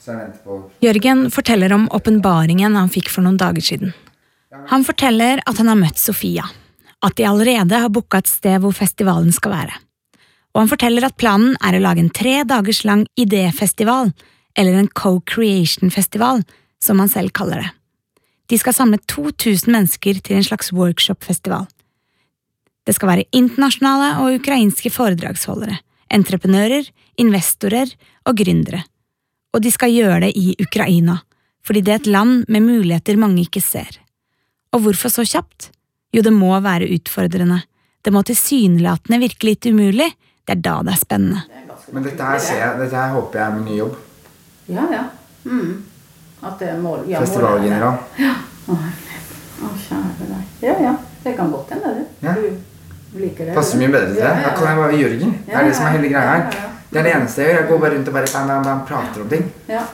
Så 0.00 0.14
jeg 0.14 0.24
venter 0.24 0.40
på 0.48 0.60
Jørgen 0.88 1.24
forteller 1.34 1.76
om 1.76 1.88
åpenbaringen 1.92 2.80
han 2.80 2.96
fikk 2.96 3.12
for 3.12 3.28
noen 3.28 3.36
dager 3.36 3.74
siden. 3.74 3.92
Han 4.48 4.84
forteller 4.84 5.42
at 5.44 5.58
han 5.60 5.68
har 5.68 5.76
møtt 5.76 6.00
Sofia, 6.00 6.46
at 7.04 7.16
de 7.18 7.26
allerede 7.28 7.82
har 7.82 7.92
booka 7.92 8.22
et 8.22 8.30
sted 8.30 8.62
hvor 8.62 8.72
festivalen 8.76 9.32
skal 9.34 9.52
være. 9.52 9.76
Og 10.56 10.62
han 10.62 10.70
forteller 10.70 11.04
at 11.04 11.18
planen 11.20 11.56
er 11.64 11.76
å 11.76 11.82
lage 11.84 12.02
en 12.02 12.12
tre 12.14 12.40
dagers 12.48 12.80
lang 12.88 13.04
idéfestival, 13.20 14.14
eller 14.58 14.78
en 14.78 14.88
co-creation-festival, 14.88 16.42
som 16.82 17.02
han 17.02 17.12
selv 17.12 17.34
kaller 17.36 17.62
det. 17.62 17.72
De 18.48 18.56
skal 18.58 18.72
samle 18.72 18.98
2000 19.10 19.68
mennesker 19.70 20.22
til 20.24 20.38
en 20.38 20.46
slags 20.46 20.72
workshop-festival. 20.72 21.68
Det 22.88 22.96
skal 22.96 23.12
være 23.12 23.28
internasjonale 23.36 24.14
og 24.22 24.38
ukrainske 24.40 24.90
foredragsholdere, 24.94 25.76
entreprenører, 26.08 26.88
investorer 27.20 27.92
og 28.24 28.40
gründere. 28.40 28.80
Og 29.52 29.60
de 29.60 29.72
skal 29.74 29.92
gjøre 29.92 30.22
det 30.24 30.32
i 30.40 30.56
Ukraina, 30.56 31.20
fordi 31.60 31.84
det 31.84 31.92
er 31.92 32.00
et 32.00 32.12
land 32.16 32.46
med 32.48 32.64
muligheter 32.64 33.20
mange 33.20 33.44
ikke 33.44 33.60
ser. 33.60 34.00
Og 34.74 34.84
hvorfor 34.84 35.12
så 35.12 35.24
kjapt? 35.24 35.70
Jo, 36.14 36.22
det 36.24 36.32
må 36.32 36.52
være 36.64 36.88
utfordrende. 36.94 37.62
Det 38.04 38.12
må 38.14 38.22
tilsynelatende 38.24 39.20
virke 39.20 39.48
litt 39.48 39.66
umulig. 39.68 40.08
Det 40.44 40.56
er 40.56 40.62
da 40.64 40.78
det 40.86 40.94
er 40.94 41.00
spennende. 41.00 41.42
Men 41.92 42.04
dette 42.04 42.24
her 42.24 42.40
ser 42.42 42.60
jeg, 42.60 42.78
dette 42.82 42.96
her 42.96 43.12
håper 43.16 43.40
jeg 43.40 43.46
er 43.46 43.56
min 43.56 43.66
nye 43.68 43.78
jobb. 43.78 43.98
Ja, 44.68 44.84
ja. 44.92 45.04
Mm. 45.48 45.74
At 46.44 46.60
det 46.60 46.70
er 46.72 46.80
mål... 46.80 47.04
Ja, 47.08 47.20
Festivalgeneral. 47.24 48.00
Ja. 48.20 48.34
Å, 48.68 48.76
kjære 49.84 50.28
deg. 50.28 50.56
Ja, 50.62 50.74
ja. 50.84 50.94
Det 51.24 51.34
kan 51.36 51.52
godt 51.52 51.72
hende, 51.74 51.94
det. 51.98 52.06
Ja. 52.24 52.34
Du 53.08 53.20
liker 53.22 53.48
det. 53.48 53.54
Passer 53.56 53.80
mye 53.80 53.92
bedre 53.92 54.12
til 54.12 54.20
det. 54.20 54.32
Da 54.44 54.52
kan 54.52 54.68
jeg 54.68 54.80
bare 54.80 54.90
være 54.92 55.00
Jørgen. 55.02 55.32
Det 55.46 55.56
er 55.56 55.68
det 55.68 55.76
som 55.76 55.88
er 55.88 55.96
hele 55.96 56.12
greia 56.12 56.34
her. 56.34 56.58
Det 56.88 57.00
er 57.00 57.08
det 57.08 57.14
eneste 57.16 57.42
jeg 57.42 57.50
gjør. 57.50 57.60
Jeg 57.60 57.68
går 57.70 57.80
bare 57.84 57.96
rundt 57.96 58.10
og 58.10 58.18
bare 58.18 58.32
bam, 58.32 58.50
bam, 58.52 58.66
bam, 58.68 58.82
prater 58.88 59.24
om 59.24 59.30
ting. 59.32 59.46
Ja. 59.68 59.84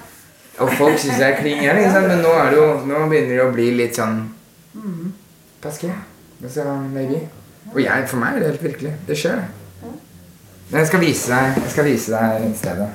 Og 0.62 0.75
folk 0.78 0.99
syns 1.02 1.19
jeg 1.19 1.33
er 1.33 1.38
klin 1.40 1.62
gæren, 1.62 1.81
ikke 1.83 1.95
sant? 1.95 2.11
men 2.11 2.21
nå, 2.23 2.33
er 2.38 2.50
det 2.52 2.59
jo, 2.61 2.66
nå 2.87 3.04
begynner 3.11 3.35
det 3.35 3.43
å 3.43 3.52
bli 3.54 3.71
litt 3.75 3.99
sånn 3.99 4.21
Paske. 5.62 5.93
Altså, 6.43 6.64
maybe. 6.93 7.28
Og 7.73 7.83
jeg, 7.83 8.09
for 8.09 8.21
meg 8.21 8.35
er 8.35 8.38
det 8.38 8.49
helt 8.50 8.62
virkelig. 8.62 8.93
Det 9.09 9.16
skjer, 9.19 9.37
det. 9.37 9.93
Men 10.71 10.78
jeg 10.81 10.87
skal 10.90 11.00
vise 11.00 11.31
deg, 11.31 11.62
jeg 11.62 11.71
skal 11.71 11.85
vise 11.85 12.12
deg 12.12 12.57
stedet. 12.59 12.88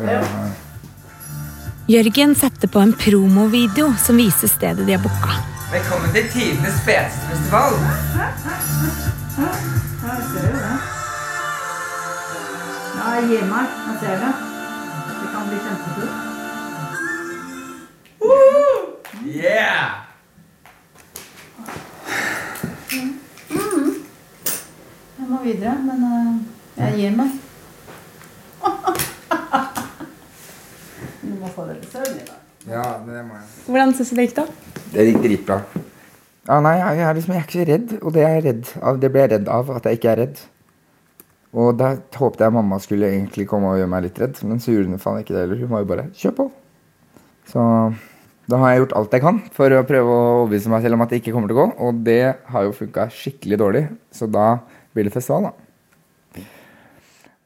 Ja. 0.00 0.20
Jørgen 1.90 2.34
setter 2.38 2.70
på 2.70 2.80
en 2.80 2.92
promovideo 2.94 3.90
som 3.98 4.16
viser 4.16 4.48
stedet 4.48 4.86
de 4.86 4.94
har 4.94 5.02
booka. 5.02 5.40
Velkommen 5.72 6.12
til 6.14 6.28
tidenes 6.32 6.80
feteste 6.86 7.26
festival. 7.30 7.72
Ja, 12.96 13.04
Jeg 13.14 13.28
gir 13.28 13.44
meg. 13.50 13.66
Jeg 13.86 13.96
ser 14.00 14.16
det. 14.24 14.32
Det 15.20 15.28
kan 15.34 15.42
bli 15.48 15.58
kjempekult. 15.64 16.14
Yeah! 19.30 20.09
Må 25.40 25.46
videre, 25.48 25.72
men 25.80 26.02
eh, 26.04 26.36
jeg 26.76 27.00
gir 27.00 27.16
meg. 27.16 27.32
Du 31.20 31.36
må 31.40 31.48
få 31.54 31.64
deg 31.64 31.80
søvn 31.88 32.18
i 32.18 32.24
dag. 32.26 32.40
Ja, 32.68 32.82
det 33.06 33.22
må 33.24 33.38
jeg. 33.38 33.46
Hvordan 33.70 33.94
syns 33.96 34.10
du 34.12 34.16
det 34.18 34.26
gikk, 34.26 34.34
da? 34.36 34.44
Det 34.92 35.06
gikk 35.06 35.22
dritbra. 35.22 35.56
Ja, 36.44 36.58
nei, 36.60 36.74
jeg, 36.76 37.00
er 37.06 37.16
liksom, 37.16 37.32
jeg 37.32 37.40
er 37.40 37.46
ikke 37.46 37.56
så 37.56 37.64
redd, 37.70 37.88
og 38.02 38.10
det 38.12 38.22
er 38.26 38.32
jeg 38.34 38.44
redd 38.50 38.64
av. 38.82 38.94
Det 39.00 39.08
ble 39.14 39.20
jeg 39.22 39.30
redd 39.32 39.48
av, 39.54 39.64
at 39.78 39.84
jeg 39.88 39.96
ikke 39.96 40.10
er 40.12 40.18
redd. 40.26 40.36
Og 41.56 41.68
da 41.80 41.88
håpet 42.20 42.44
jeg 42.44 42.54
mamma 42.58 42.76
skulle 42.84 43.08
egentlig 43.08 43.44
komme 43.48 43.70
og 43.70 43.76
gjøre 43.80 43.92
meg 43.94 44.02
litt 44.10 44.20
redd, 44.20 44.36
men 44.44 44.60
så 44.60 44.68
gjorde 44.74 44.92
hun 44.92 45.04
faen 45.06 45.20
ikke 45.22 45.34
det 45.38 45.42
heller. 45.46 45.60
Hun 45.62 45.72
var 45.72 45.80
jo 45.86 45.90
bare 45.94 46.04
'kjør 46.20 46.34
på'. 46.36 46.50
Så 47.54 47.60
da 48.50 48.54
har 48.60 48.68
jeg 48.74 48.80
gjort 48.82 48.96
alt 48.98 49.12
jeg 49.16 49.24
kan 49.24 49.36
for 49.56 49.68
å 49.72 49.88
prøve 49.88 50.10
å 50.10 50.12
overbevise 50.42 50.68
meg 50.68 50.82
selv 50.84 50.94
om 50.98 51.02
at 51.06 51.08
det 51.08 51.16
ikke 51.22 51.32
kommer 51.32 51.48
til 51.48 51.56
å 51.56 51.64
gå, 51.64 51.68
og 51.80 51.90
det 52.04 52.36
har 52.52 52.60
jo 52.68 52.76
funka 52.76 53.08
skikkelig 53.08 53.56
dårlig, 53.64 53.84
så 54.12 54.28
da 54.28 54.60
blir 54.92 55.04
det 55.04 55.14
festival, 55.14 55.50
da. 55.50 55.52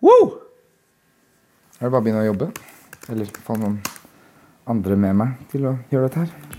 Woo! 0.05 0.33
Jeg 1.79 1.87
vil 1.87 1.93
bare 1.93 2.05
begynne 2.05 2.25
å 2.25 2.31
jobbe? 2.31 2.51
Eller 3.13 3.31
få 3.45 3.57
noen 3.61 3.79
andre 4.71 4.97
med 4.97 5.17
meg 5.21 5.49
til 5.53 5.69
å 5.69 5.77
gjøre 5.93 6.09
dette 6.09 6.25
her? 6.25 6.55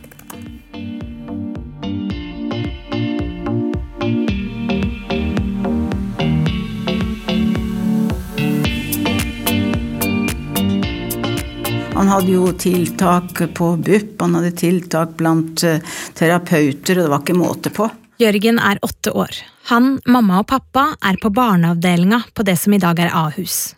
Han 11.96 12.12
hadde 12.12 12.34
jo 12.36 12.50
tiltak 12.60 13.40
på 13.58 13.72
BUP, 13.82 14.20
han 14.22 14.36
hadde 14.38 14.52
tiltak 14.60 15.16
blant 15.18 15.64
eh, 15.66 15.80
terapeuter, 16.14 17.00
og 17.00 17.06
det 17.08 17.12
var 17.14 17.24
ikke 17.24 17.38
måte 17.40 17.72
på. 17.74 17.88
Jørgen 18.16 18.60
er 18.64 18.80
åtte 18.86 19.12
år. 19.12 19.36
Han, 19.72 19.98
mamma 20.08 20.40
og 20.40 20.48
pappa 20.48 20.86
er 21.04 21.18
på 21.20 21.32
barneavdelinga 21.36 22.22
på 22.34 22.46
det 22.48 22.56
som 22.62 22.76
i 22.76 22.80
dag 22.80 23.00
er 23.04 23.12
Ahus. 23.12 23.74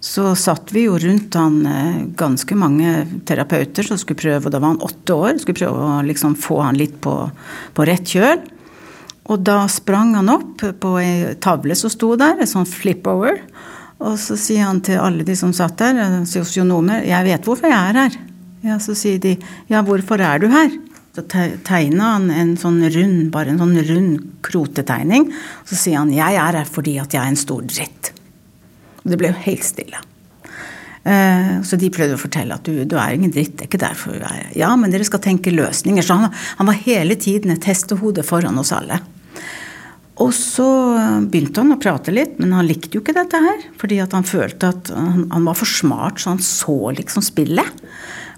Så 0.00 0.30
satt 0.38 0.70
vi 0.72 0.86
jo 0.86 0.94
rundt 1.00 1.34
han 1.36 1.58
eh, 1.66 1.96
ganske 2.16 2.56
mange 2.56 3.02
terapeuter 3.28 3.84
som 3.84 3.98
skulle 4.00 4.20
prøve, 4.20 4.46
og 4.46 4.54
da 4.54 4.60
var 4.62 4.72
han 4.72 4.84
åtte 4.86 5.16
år, 5.16 5.40
skulle 5.42 5.58
prøve 5.58 5.88
å 5.88 5.98
liksom 6.06 6.36
få 6.40 6.60
han 6.62 6.78
litt 6.78 6.96
på, 7.04 7.14
på 7.76 7.86
rett 7.88 8.14
kjøl. 8.14 8.40
Og 9.30 9.42
da 9.44 9.64
sprang 9.68 10.14
han 10.16 10.30
opp 10.32 10.62
på 10.80 10.94
ei 11.02 11.34
tavle 11.42 11.76
som 11.76 11.92
sto 11.92 12.14
der, 12.20 12.38
en 12.40 12.48
sånn 12.48 12.68
flip-over. 12.68 13.42
Og 14.00 14.16
så 14.22 14.38
sier 14.40 14.70
han 14.70 14.80
til 14.86 15.02
alle 15.02 15.26
de 15.26 15.36
som 15.36 15.52
satt 15.56 15.76
der, 15.82 15.98
eh, 15.98 16.20
sosionomer, 16.30 17.02
'Jeg 17.04 17.24
vet 17.26 17.44
hvorfor 17.44 17.68
jeg 17.68 17.90
er 17.90 18.00
her'. 18.04 18.18
Ja, 18.62 18.78
Så 18.78 18.94
sier 18.94 19.18
de, 19.18 19.36
'Ja, 19.68 19.82
hvorfor 19.82 20.20
er 20.20 20.38
du 20.38 20.48
her?' 20.48 20.89
Så 21.20 21.26
te- 21.28 21.58
tegna 21.68 22.12
han 22.14 22.30
en 22.32 22.54
sånn 22.56 22.80
rund, 22.94 23.30
bare 23.30 23.50
en 23.52 23.58
sånn 23.60 23.76
rund 23.86 24.28
krotetegning. 24.46 25.28
Så 25.68 25.76
sier 25.76 25.98
han 25.98 26.10
'Jeg 26.12 26.34
er 26.34 26.56
her 26.56 26.64
fordi 26.64 26.98
at 27.00 27.12
jeg 27.12 27.20
er 27.22 27.28
en 27.28 27.36
stor 27.36 27.60
dritt'. 27.62 28.10
Det 29.04 29.18
ble 29.18 29.28
jo 29.28 29.34
helt 29.34 29.64
stille. 29.64 29.96
Eh, 31.04 31.60
Så 31.62 31.76
de 31.78 31.88
prøvde 31.90 32.14
å 32.16 32.20
fortelle 32.20 32.54
at 32.54 32.62
du, 32.64 32.84
du 32.84 32.96
er 32.96 33.14
ingen 33.14 33.30
dritt, 33.32 33.56
det 33.56 33.62
er 33.64 33.68
ikke 33.68 33.88
derfor 33.88 34.12
du 34.18 34.24
er. 34.24 34.46
Ja, 34.54 34.74
men 34.76 34.90
dere 34.90 35.04
skal 35.04 35.20
tenke 35.20 35.52
løsninger. 35.52 36.02
Så 36.02 36.14
han, 36.18 36.30
han 36.58 36.66
var 36.66 36.74
hele 36.74 37.16
tiden 37.16 37.50
et 37.50 37.64
hestehode 37.64 38.22
foran 38.24 38.58
oss 38.58 38.72
alle. 38.72 39.00
Og 40.20 40.32
så 40.36 40.96
eh, 40.98 41.20
begynte 41.24 41.62
han 41.62 41.72
å 41.72 41.80
prate 41.80 42.12
litt, 42.12 42.38
men 42.38 42.52
han 42.52 42.66
likte 42.68 42.92
jo 42.96 43.00
ikke 43.00 43.14
dette 43.16 43.40
her. 43.40 43.58
Fordi 43.80 43.98
han 44.00 44.24
følte 44.24 44.68
at 44.68 44.88
han, 44.92 45.26
han 45.30 45.44
var 45.44 45.54
for 45.54 45.66
smart, 45.66 46.20
så 46.20 46.30
han 46.34 46.38
så 46.44 46.92
liksom 46.96 47.22
spillet. 47.24 47.80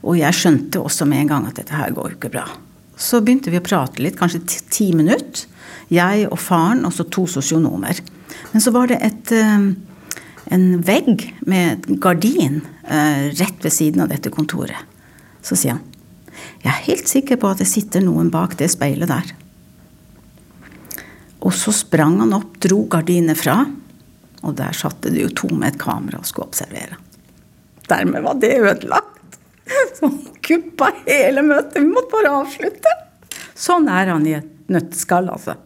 Og 0.05 0.19
jeg 0.19 0.33
skjønte 0.35 0.83
også 0.83 1.07
med 1.07 1.23
en 1.23 1.29
gang 1.29 1.47
at 1.47 1.55
dette 1.59 1.75
her 1.75 1.91
går 1.91 2.11
jo 2.11 2.17
ikke 2.19 2.31
bra. 2.39 2.47
Så 3.03 3.19
begynte 3.25 3.51
vi 3.51 3.59
å 3.59 3.65
prate 3.65 4.03
litt, 4.03 4.19
kanskje 4.19 4.45
ti, 4.47 4.93
minutter. 4.95 5.49
Jeg 5.93 6.29
og 6.31 6.39
faren, 6.41 6.85
og 6.87 6.95
så 6.95 7.05
to 7.11 7.27
sosionomer. 7.29 7.99
Men 8.53 8.63
så 8.65 8.73
var 8.75 8.89
det 8.89 9.01
et, 9.03 9.33
eh, 9.33 9.67
en 10.55 10.67
vegg 10.87 11.27
med 11.47 11.89
gardin 12.01 12.63
eh, 12.85 13.29
rett 13.35 13.65
ved 13.65 13.73
siden 13.73 14.05
av 14.05 14.13
dette 14.13 14.31
kontoret. 14.31 14.79
Så 15.43 15.59
sier 15.59 15.77
han 15.77 15.89
jeg 16.63 16.71
er 16.71 16.85
helt 16.87 17.09
sikker 17.11 17.39
på 17.43 17.51
at 17.51 17.61
det 17.61 17.69
sitter 17.69 18.03
noen 18.05 18.31
bak 18.33 18.55
det 18.59 18.71
speilet 18.73 19.11
der. 19.11 19.33
Og 21.43 21.53
så 21.55 21.75
sprang 21.75 22.21
han 22.23 22.35
opp, 22.37 22.55
dro 22.63 22.85
gardinet 22.91 23.39
fra, 23.39 23.59
og 24.43 24.55
der 24.59 24.77
satt 24.77 25.03
det 25.05 25.19
jo 25.19 25.31
to 25.43 25.51
med 25.51 25.75
et 25.75 25.81
kamera 25.83 26.21
og 26.23 26.29
skulle 26.29 26.49
observere. 26.51 26.99
Dermed 27.91 28.23
var 28.25 28.39
det 28.41 28.55
ødelagt. 28.63 29.39
Så 29.99 30.09
kuppa 30.45 30.93
hele 31.07 31.45
møtet. 31.47 31.81
Vi 31.81 31.89
måtte 31.89 32.13
bare 32.13 32.33
avslutte. 32.43 32.97
Sånn 33.55 33.89
er 33.91 34.11
han 34.13 34.27
i 34.27 34.37
et 34.39 34.49
nøtteskall, 34.73 35.31
altså. 35.33 35.57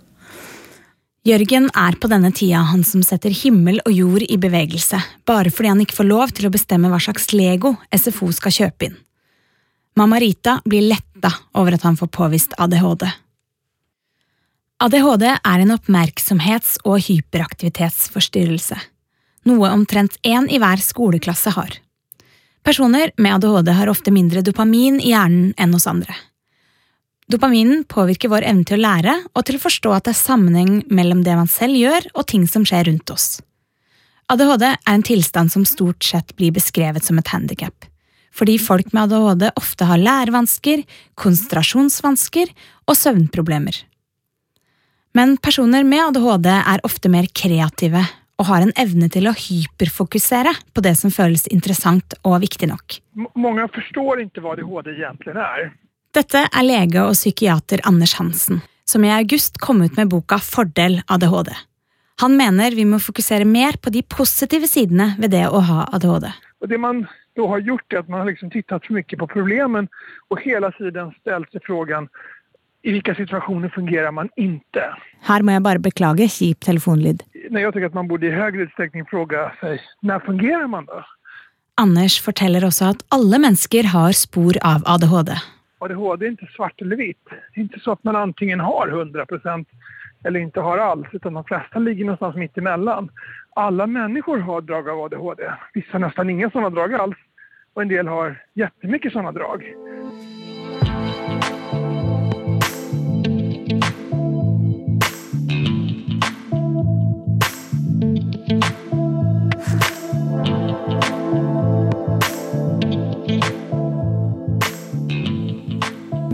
Jørgen 1.26 1.66
er 1.75 1.97
på 1.99 2.06
denne 2.06 2.30
tida 2.30 2.61
han 2.68 2.85
som 2.87 3.02
setter 3.02 3.33
himmel 3.35 3.80
og 3.83 3.90
jord 3.90 4.23
i 4.28 4.37
bevegelse, 4.38 5.00
bare 5.26 5.50
fordi 5.50 5.73
han 5.73 5.80
ikke 5.83 5.97
får 5.97 6.06
lov 6.06 6.35
til 6.37 6.47
å 6.47 6.52
bestemme 6.54 6.90
hva 6.92 7.00
slags 7.02 7.33
Lego 7.35 7.73
SFO 7.90 8.28
skal 8.37 8.54
kjøpe 8.54 8.87
inn. 8.87 8.99
Mamma 9.99 10.21
Rita 10.23 10.61
blir 10.68 10.87
letta 10.87 11.33
over 11.59 11.75
at 11.75 11.87
han 11.88 11.97
får 11.99 12.12
påvist 12.14 12.54
ADHD. 12.62 13.09
ADHD 14.87 15.25
er 15.33 15.64
en 15.64 15.73
oppmerksomhets- 15.75 16.76
og 16.85 17.00
hyperaktivitetsforstyrrelse, 17.09 18.78
noe 19.49 19.73
omtrent 19.73 20.21
én 20.23 20.47
i 20.52 20.61
hver 20.62 20.85
skoleklasse 20.85 21.56
har. 21.56 21.78
Personer 22.66 23.12
med 23.16 23.35
ADHD 23.35 23.68
har 23.70 23.87
ofte 23.87 24.11
mindre 24.11 24.40
dopamin 24.42 24.96
i 24.99 25.12
hjernen 25.12 25.52
enn 25.54 25.75
hos 25.76 25.85
andre. 25.87 26.16
Dopaminen 27.30 27.85
påvirker 27.87 28.32
vår 28.32 28.42
evne 28.49 28.66
til 28.66 28.80
å 28.80 28.82
lære 28.82 29.14
og 29.38 29.44
til 29.46 29.58
å 29.58 29.62
forstå 29.62 29.92
at 29.94 30.08
det 30.08 30.14
er 30.16 30.18
sammenheng 30.18 30.73
mellom 30.90 31.23
det 31.23 31.37
man 31.38 31.50
selv 31.50 31.78
gjør 31.78 32.08
og 32.14 32.26
ting 32.32 32.49
som 32.50 32.66
skjer 32.66 32.88
rundt 32.90 33.12
oss. 33.14 33.28
ADHD 34.35 34.66
er 34.66 34.96
en 34.96 35.06
tilstand 35.06 35.54
som 35.54 35.62
stort 35.62 36.02
sett 36.02 36.35
blir 36.35 36.50
beskrevet 36.58 37.06
som 37.06 37.23
et 37.23 37.30
handikap, 37.30 37.87
fordi 38.35 38.58
folk 38.58 38.90
med 38.90 39.14
ADHD 39.14 39.52
ofte 39.54 39.87
har 39.87 40.02
lærevansker, 40.02 40.82
konsentrasjonsvansker 41.14 42.50
og 42.90 42.99
søvnproblemer. 42.99 43.78
Men 45.14 45.38
personer 45.38 45.87
med 45.87 46.08
ADHD 46.08 46.50
er 46.50 46.82
ofte 46.82 47.14
mer 47.14 47.30
kreative 47.30 48.02
og 48.37 48.49
har 48.50 48.64
en 48.64 48.73
evne 48.76 49.09
til 49.12 49.28
å 49.31 49.35
hyperfokusere 49.37 50.52
på 50.76 50.85
det 50.85 50.95
som 51.00 51.12
føles 51.14 51.47
interessant 51.52 52.16
og 52.23 52.40
viktig 52.45 52.69
nok. 52.69 52.99
M- 53.16 53.31
mange 53.35 53.64
forstår 53.73 54.26
ikke 54.26 54.45
hva 54.45 54.57
ADHD 54.57 54.93
egentlig 54.95 55.37
er. 55.37 55.71
Dette 56.16 56.47
er 56.49 56.64
lege 56.64 57.05
og 57.05 57.16
psykiater 57.16 57.83
Anders 57.88 58.16
Hansen, 58.21 58.62
som 58.88 59.05
i 59.05 59.12
august 59.12 59.59
kom 59.61 59.83
ut 59.85 59.97
med 59.97 60.12
boka 60.12 60.38
Fordel 60.40 61.00
ADHD. 61.09 61.52
Han 62.23 62.37
mener 62.38 62.73
vi 62.73 62.87
må 62.88 63.00
fokusere 63.02 63.45
mer 63.45 63.76
på 63.76 63.93
de 63.93 64.00
positive 64.02 64.69
sidene 64.69 65.14
ved 65.21 65.35
det 65.37 65.45
å 65.49 65.61
ha 65.61 65.85
ADHD. 65.97 66.31
Og 66.64 66.71
det 66.73 66.81
man 66.81 67.05
da 67.37 67.45
har 67.50 67.61
gjort 67.61 67.93
er 67.93 68.00
at 68.00 68.09
man 68.09 68.23
har 68.23 68.31
liksom 68.31 68.49
tittat 68.52 68.87
for 68.87 68.97
mye 68.97 69.19
på 69.21 69.28
problemen 69.28 69.90
og 70.33 70.40
hele 70.40 70.71
tiden 70.78 71.12
stilt 71.21 71.52
seg 71.52 71.66
frågan 71.69 72.09
i 72.87 72.95
hvilke 72.95 73.16
situasjoner 73.19 73.73
fungerer 73.75 74.12
man 74.14 74.31
ikke. 74.40 74.87
Her 75.26 75.45
må 75.45 75.52
jeg 75.57 75.64
bare 75.66 75.83
beklage 75.83 76.28
kjip 76.31 76.62
telefonlyd. 76.64 77.25
När 77.50 77.60
jag 77.60 77.74
tycker 77.74 77.86
att 77.86 77.94
man 77.94 78.08
borde 78.08 78.26
i 78.26 78.30
högre 78.30 78.62
utsträckning 78.62 79.04
fråga 79.06 79.52
sig 79.60 79.80
när 80.00 80.18
fungerar 80.18 80.66
man 80.66 80.84
då? 80.84 81.04
Anders 81.74 82.20
forteller 82.20 82.64
også 82.64 82.84
at 82.84 83.04
alle 83.08 83.38
mennesker 83.38 83.84
har 83.84 84.12
spor 84.12 84.56
av 84.62 84.82
ADHD. 84.86 85.32
ADHD 85.80 86.22
er 86.26 86.30
ikke 86.32 86.48
svart 86.56 86.80
eller 86.80 86.96
hvitt. 86.96 87.20
Det 87.28 87.60
er 87.60 87.66
ikke 87.66 87.82
så 87.84 87.92
at 87.92 88.04
man 88.08 88.16
antingen 88.16 88.60
har 88.60 88.88
100 88.88 89.26
procent 89.26 89.68
eller 90.24 90.40
ikke 90.40 90.64
har 90.64 90.78
alls, 90.78 91.08
utan 91.12 91.34
de 91.34 91.44
fleste 91.44 91.78
ligger 91.78 92.04
någonstans 92.04 92.36
midt 92.36 92.58
emellan. 92.58 93.10
Alle 93.56 93.86
mennesker 93.86 94.40
har 94.48 94.60
drag 94.60 94.88
av 94.88 95.04
ADHD. 95.04 95.44
Vissa 95.74 95.92
har 95.92 96.06
nesten 96.06 96.30
inga 96.30 96.50
sånne 96.50 96.72
drag 96.72 96.94
alls 96.94 97.20
og 97.76 97.82
en 97.82 97.92
del 97.92 98.08
har 98.08 98.38
jättemycket 98.56 99.12
sånne 99.12 99.36
drag. 99.36 99.68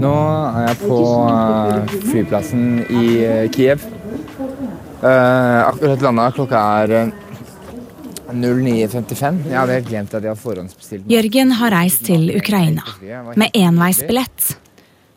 Nå 0.03 0.13
er 0.59 0.65
jeg 0.67 0.79
på 0.83 1.01
eh, 1.31 1.93
flyplassen 2.09 2.63
i 2.91 3.03
eh, 3.23 3.45
Kiev. 3.55 3.85
Eh, 5.03 5.59
akkurat 5.67 6.03
landa. 6.03 6.31
Klokka 6.35 6.63
er 6.83 6.95
eh, 6.97 7.13
09.55. 8.33 9.43
Jeg 9.51 9.59
hadde 9.59 9.77
helt 9.77 9.91
glemt 9.91 10.15
at 10.15 10.25
jeg 10.25 10.33
hadde 10.33 10.43
forhåndsbestilt. 10.43 11.07
Jørgen 11.11 11.55
har 11.61 11.75
reist 11.77 12.07
til 12.09 12.33
Ukraina 12.35 12.83
med 13.39 13.55
enveisbillett. 13.55 14.55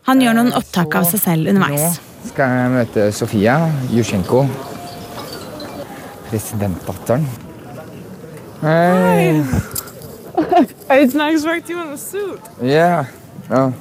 Han 0.05 0.21
gjør 0.21 0.37
noen 0.37 0.53
opptak 0.57 0.99
av 0.99 1.07
seg 1.09 1.23
selv 1.23 1.49
underveis. 1.49 1.97
Nå 1.97 2.29
skal 2.29 2.53
jeg 2.59 2.73
møte 2.75 3.07
Sofia 3.13 3.55
Jusjenko, 3.93 4.43
presidentdatteren. 6.29 7.25
Hey. 8.61 9.41
I 10.89 11.05
didn't 11.05 11.21
expect 11.21 11.69
you 11.69 11.81
in 11.81 11.93
a 11.93 11.97
suit. 11.97 12.41
Yeah. 12.61 13.05
Oh. 13.49 13.73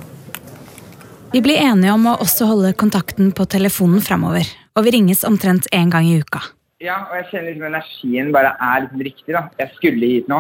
Vi 1.35 1.41
blir 1.43 1.59
enige 1.59 1.91
om 1.91 2.05
å 2.07 2.13
også 2.23 2.47
holde 2.47 2.69
kontakten 2.79 3.33
på 3.35 3.43
telefonen 3.51 3.99
framover, 4.07 4.47
og 4.79 4.85
vi 4.87 4.93
ringes 4.95 5.25
omtrent 5.27 5.65
én 5.75 5.89
gang 5.91 6.07
i 6.07 6.21
uka. 6.23 6.39
Ja, 6.79 7.01
og 7.09 7.17
jeg 7.19 7.27
kjenner 7.33 7.49
liksom 7.49 7.65
energien 7.67 8.31
bare 8.37 8.53
er 8.63 8.85
liksom 8.85 9.03
riktig. 9.03 9.33
da. 9.35 9.43
Jeg 9.59 9.73
skulle 9.75 10.11
hit 10.13 10.31
nå. 10.31 10.39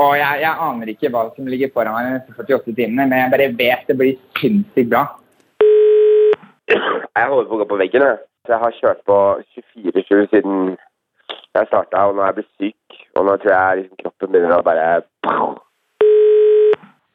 Og 0.00 0.14
jeg, 0.16 0.40
jeg 0.40 0.68
aner 0.68 0.92
ikke 0.94 1.10
hva 1.12 1.26
som 1.34 1.50
ligger 1.52 1.72
foran 1.74 1.98
meg 1.98 2.08
de 2.08 2.14
neste 2.14 2.32
48 2.38 2.76
timene, 2.78 3.06
men 3.10 3.20
jeg 3.20 3.34
bare 3.34 3.50
vet 3.60 3.92
det 3.92 3.98
blir 4.00 4.16
sinnssykt 4.40 4.88
bra. 4.94 5.04
Jeg 6.70 7.28
holder 7.34 7.52
på 7.52 7.58
å 7.58 7.60
gå 7.60 7.68
på 7.74 7.80
veggen. 7.84 8.08
Jeg. 8.08 8.24
Så 8.48 8.56
jeg 8.56 8.64
har 8.64 8.80
kjørt 8.80 9.04
på 9.12 9.20
24-7 9.52 10.24
siden 10.32 10.58
jeg 10.78 11.72
starta, 11.74 12.08
og 12.08 12.16
nå 12.16 12.24
er 12.24 12.32
jeg 12.32 12.40
blitt 12.40 12.52
syk. 12.56 13.00
Og 13.20 13.28
nå 13.28 13.36
tror 13.44 13.56
jeg 13.58 13.84
liksom 13.84 14.00
kroppen 14.06 14.32
begynner 14.32 14.56
å 14.56 14.64
bare 14.64 14.88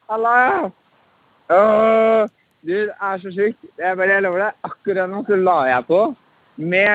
Hallo! 0.06 0.70
Åh, 1.50 2.26
du, 2.64 2.72
det 2.72 2.94
er 2.94 3.18
så 3.22 3.32
sjukt. 3.34 3.58
Jeg 3.78 3.98
bare, 3.98 4.14
jeg 4.16 4.24
lover 4.24 4.46
deg, 4.46 4.60
akkurat 4.70 5.10
nå 5.10 5.22
så 5.26 5.38
la 5.40 5.56
jeg 5.70 5.86
på 5.90 6.00
med 6.56 6.92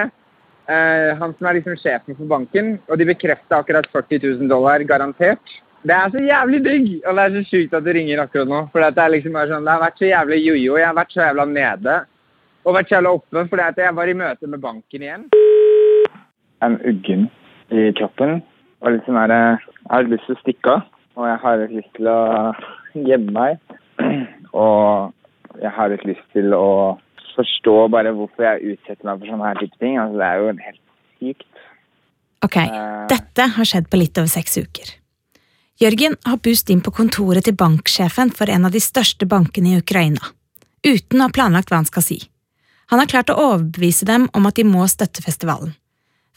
eh, 0.72 1.12
han 1.20 1.36
som 1.38 1.48
er 1.48 1.60
liksom 1.60 1.78
sjefen 1.80 2.18
for 2.18 2.30
banken, 2.32 2.74
og 2.90 2.98
de 2.98 3.10
bekrefta 3.12 3.62
akkurat 3.62 3.90
40 3.94 4.24
000 4.42 4.50
dollar 4.52 4.84
garantert. 4.90 5.54
Det 5.82 5.96
er 5.96 6.12
så 6.14 6.22
jævlig 6.22 6.62
digg! 6.66 6.90
Og 7.10 7.18
det 7.18 7.24
er 7.24 7.36
så 7.36 7.44
sjukt 7.50 7.74
at 7.74 7.86
du 7.86 7.92
ringer 7.96 8.22
akkurat 8.22 8.50
nå. 8.50 8.64
For 8.74 8.86
det 8.86 9.02
er 9.02 9.14
liksom 9.16 9.38
sånn, 9.38 9.66
det 9.66 9.74
har 9.74 9.82
vært 9.82 10.02
så 10.02 10.10
jævlig 10.12 10.42
jojo. 10.46 10.76
Jeg 10.78 10.88
har 10.88 10.98
vært 10.98 11.16
så 11.16 11.24
jævla 11.24 11.46
nede 11.50 11.96
og 12.62 12.76
vært 12.78 12.92
så 12.92 13.00
jævla 13.00 13.14
oppe 13.18 13.46
fordi 13.50 13.64
at 13.66 13.80
jeg 13.82 13.96
var 13.98 14.10
i 14.12 14.18
møte 14.20 14.50
med 14.50 14.62
banken 14.62 15.06
igjen. 15.08 15.24
Jeg 15.34 16.68
er 16.68 16.92
uggen 16.92 17.24
i 17.74 17.88
kroppen. 17.98 18.42
Og 18.82 18.94
litt 18.94 19.08
sånn 19.08 19.18
her, 19.18 19.34
jeg 19.34 19.90
har 19.90 20.10
lyst 20.10 20.28
til 20.30 20.38
å 20.38 20.42
stikke 20.42 20.76
av. 20.76 20.86
Og 21.18 21.26
jeg 21.28 21.42
har 21.42 21.66
lyst 21.74 21.92
til 21.98 22.12
å 22.12 22.20
gjemme 23.10 23.34
meg. 23.36 23.82
Og 24.62 25.14
jeg 25.60 25.74
har 25.76 25.92
litt 25.92 26.06
lyst 26.08 26.24
til 26.36 26.54
å 26.56 26.98
forstå 27.36 27.76
bare 27.94 28.14
hvorfor 28.16 28.48
jeg 28.48 28.76
utsetter 28.76 29.08
meg 29.08 29.22
for 29.22 29.32
sånne 29.32 29.52
her 29.52 29.60
type 29.62 29.80
ting. 29.82 29.98
Altså, 30.00 30.20
det 30.20 30.28
er 30.28 30.40
jo 30.40 30.56
helt 30.66 30.82
sykt. 31.20 31.48
Ok, 32.42 32.58
dette 33.12 33.48
har 33.56 33.70
skjedd 33.70 33.88
på 33.92 34.00
litt 34.02 34.18
over 34.18 34.32
seks 34.32 34.58
uker. 34.58 34.96
Jørgen 35.82 36.16
har 36.26 36.42
bust 36.46 36.70
inn 36.70 36.82
på 36.86 36.94
kontoret 36.94 37.46
til 37.46 37.58
banksjefen 37.58 38.32
for 38.38 38.50
en 38.54 38.68
av 38.68 38.74
de 38.74 38.82
største 38.82 39.26
bankene 39.30 39.72
i 39.72 39.82
Ukraina, 39.82 40.34
uten 40.86 41.22
å 41.22 41.28
ha 41.28 41.34
planlagt 41.34 41.72
hva 41.72 41.82
han 41.82 41.90
skal 41.90 42.06
si. 42.06 42.20
Han 42.94 43.02
har 43.02 43.10
klart 43.10 43.32
å 43.32 43.38
overbevise 43.40 44.06
dem 44.10 44.28
om 44.38 44.46
at 44.50 44.58
de 44.60 44.66
må 44.68 44.86
støtte 44.90 45.24
festivalen. 45.26 45.76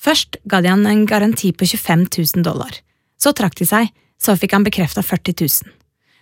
Først 0.01 0.39
ga 0.49 0.61
de 0.61 0.71
han 0.73 0.85
en 0.87 1.07
garanti 1.09 1.53
på 1.53 1.67
25 1.67 2.07
000 2.13 2.45
dollar. 2.47 2.77
Så 3.21 3.33
trakk 3.37 3.57
de 3.59 3.67
seg, 3.69 3.89
så 4.21 4.37
fikk 4.37 4.55
han 4.57 4.67
bekrefta 4.67 5.03
40 5.03 5.37
000, 5.41 5.73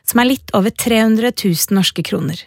som 0.08 0.22
er 0.22 0.30
litt 0.30 0.54
over 0.56 0.70
300 0.70 1.34
000 1.34 1.76
norske 1.76 2.04
kroner. 2.06 2.38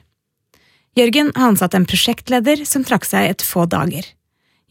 Jørgen 0.96 1.34
har 1.36 1.50
ansatt 1.52 1.74
en 1.76 1.86
prosjektleder 1.88 2.62
som 2.64 2.86
trakk 2.88 3.04
seg 3.08 3.28
etter 3.34 3.48
få 3.48 3.66
dager. 3.68 4.06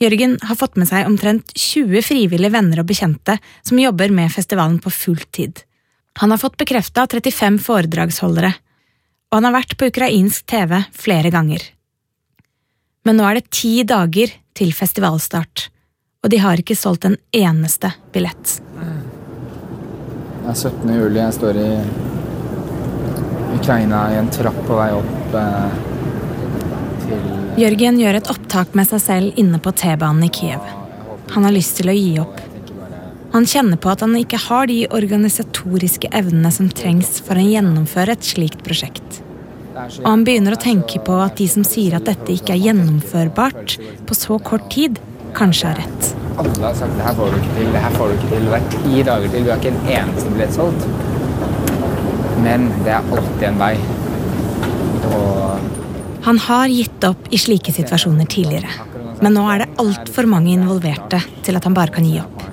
Jørgen 0.00 0.38
har 0.40 0.57
fått 0.57 0.78
med 0.81 0.88
seg 0.88 1.04
omtrent 1.07 1.52
20 1.52 2.00
frivillige 2.02 2.54
venner 2.54 2.81
og 2.81 2.88
bekjente 2.88 3.37
som 3.61 3.81
jobber 3.81 4.09
med 4.11 4.33
festivalen 4.33 4.81
på 4.81 4.90
full 4.90 5.21
tid. 5.37 5.61
Han 6.23 6.33
har 6.33 6.40
fått 6.40 6.57
bekrefta 6.57 7.04
35 7.11 7.61
foredragsholdere, 7.66 8.54
og 9.28 9.37
han 9.37 9.49
har 9.50 9.57
vært 9.59 9.76
på 9.76 9.90
ukrainsk 9.93 10.47
TV 10.49 10.78
flere 10.97 11.31
ganger. 11.35 11.61
Men 13.04 13.21
nå 13.21 13.28
er 13.28 13.38
det 13.38 13.52
ti 13.52 13.85
dager 13.85 14.33
til 14.57 14.73
festivalstart, 14.73 15.69
og 16.25 16.33
de 16.33 16.40
har 16.40 16.57
ikke 16.57 16.78
solgt 16.78 17.04
en 17.04 17.21
eneste 17.37 17.93
billett. 18.14 18.61
Det 20.40 20.49
er 20.49 20.57
17. 20.57 20.88
juli. 20.88 21.21
Jeg 21.21 21.37
står 21.37 21.61
i 21.61 21.71
Ukraina 23.59 24.07
i 24.14 24.22
en 24.22 24.33
trapp 24.33 24.57
på 24.64 24.77
vei 24.79 24.92
opp 24.96 25.37
eh, 25.40 25.83
Jørgen 27.61 28.00
gjør 28.03 28.18
et 28.18 28.31
opptak 28.33 28.72
med 28.74 28.88
seg 28.88 29.03
selv 29.03 29.37
inne 29.40 29.61
på 29.62 29.72
T-banen 29.79 30.27
i 30.27 30.31
Kiev. 30.35 30.64
Han 31.35 31.46
har 31.46 31.55
lyst 31.55 31.79
til 31.79 31.90
å 31.90 31.94
gi 31.94 32.16
opp. 32.22 32.40
Han 33.35 33.46
kjenner 33.50 33.79
på 33.79 33.90
at 33.90 34.03
han 34.05 34.14
ikke 34.18 34.38
har 34.46 34.68
de 34.70 34.85
organisatoriske 34.94 36.11
evnene 36.14 36.50
som 36.55 36.68
trengs 36.70 37.16
for 37.27 37.38
å 37.38 37.46
gjennomføre 37.46 38.14
et 38.14 38.27
slikt 38.27 38.61
prosjekt. 38.66 39.20
Og 39.74 40.07
han 40.07 40.22
begynner 40.27 40.55
å 40.55 40.61
tenke 40.62 41.00
på 41.03 41.16
at 41.18 41.38
de 41.40 41.48
som 41.50 41.64
sier 41.66 41.96
at 41.98 42.07
dette 42.07 42.31
ikke 42.31 42.55
er 42.55 42.62
gjennomførbart 42.68 43.74
på 44.07 44.18
så 44.18 44.38
kort 44.38 44.68
tid, 44.74 45.00
kanskje 45.35 45.72
har 45.72 45.83
rett. 45.83 46.12
Alle 46.38 46.62
har 46.62 46.79
sagt 46.79 46.94
det 46.98 47.07
her 47.07 47.18
får 47.18 47.35
du 47.35 47.40
ikke 47.40 47.57
til, 47.57 47.72
det 47.74 47.83
her 47.83 47.98
får 47.98 48.12
du 48.12 48.14
ikke 48.18 48.31
til. 48.31 48.46
Det 48.46 48.61
er 48.61 48.70
ti 48.77 49.03
dager 49.11 49.35
til, 49.35 49.44
vi 49.44 49.53
har 49.55 49.62
ikke 49.62 49.74
en 49.74 49.92
eneste 49.98 50.35
billett 50.35 50.55
solgt. 50.55 50.88
Men 52.46 52.70
det 52.87 52.94
er 52.94 53.12
alltid 53.18 53.46
en 53.50 53.61
vei. 53.62 53.74
Han 56.24 56.38
har 56.38 56.66
gitt 56.72 57.04
opp 57.04 57.26
i 57.30 57.38
slike 57.38 57.72
situasjoner 57.72 58.24
tidligere, 58.24 58.70
men 59.20 59.34
nå 59.37 59.44
er 59.52 59.60
det 59.60 59.74
altfor 59.82 60.24
mange 60.30 60.54
involverte 60.54 61.20
til 61.44 61.58
at 61.58 61.66
han 61.68 61.76
bare 61.76 61.92
kan 61.92 62.06
gi 62.08 62.16
opp. 62.22 62.44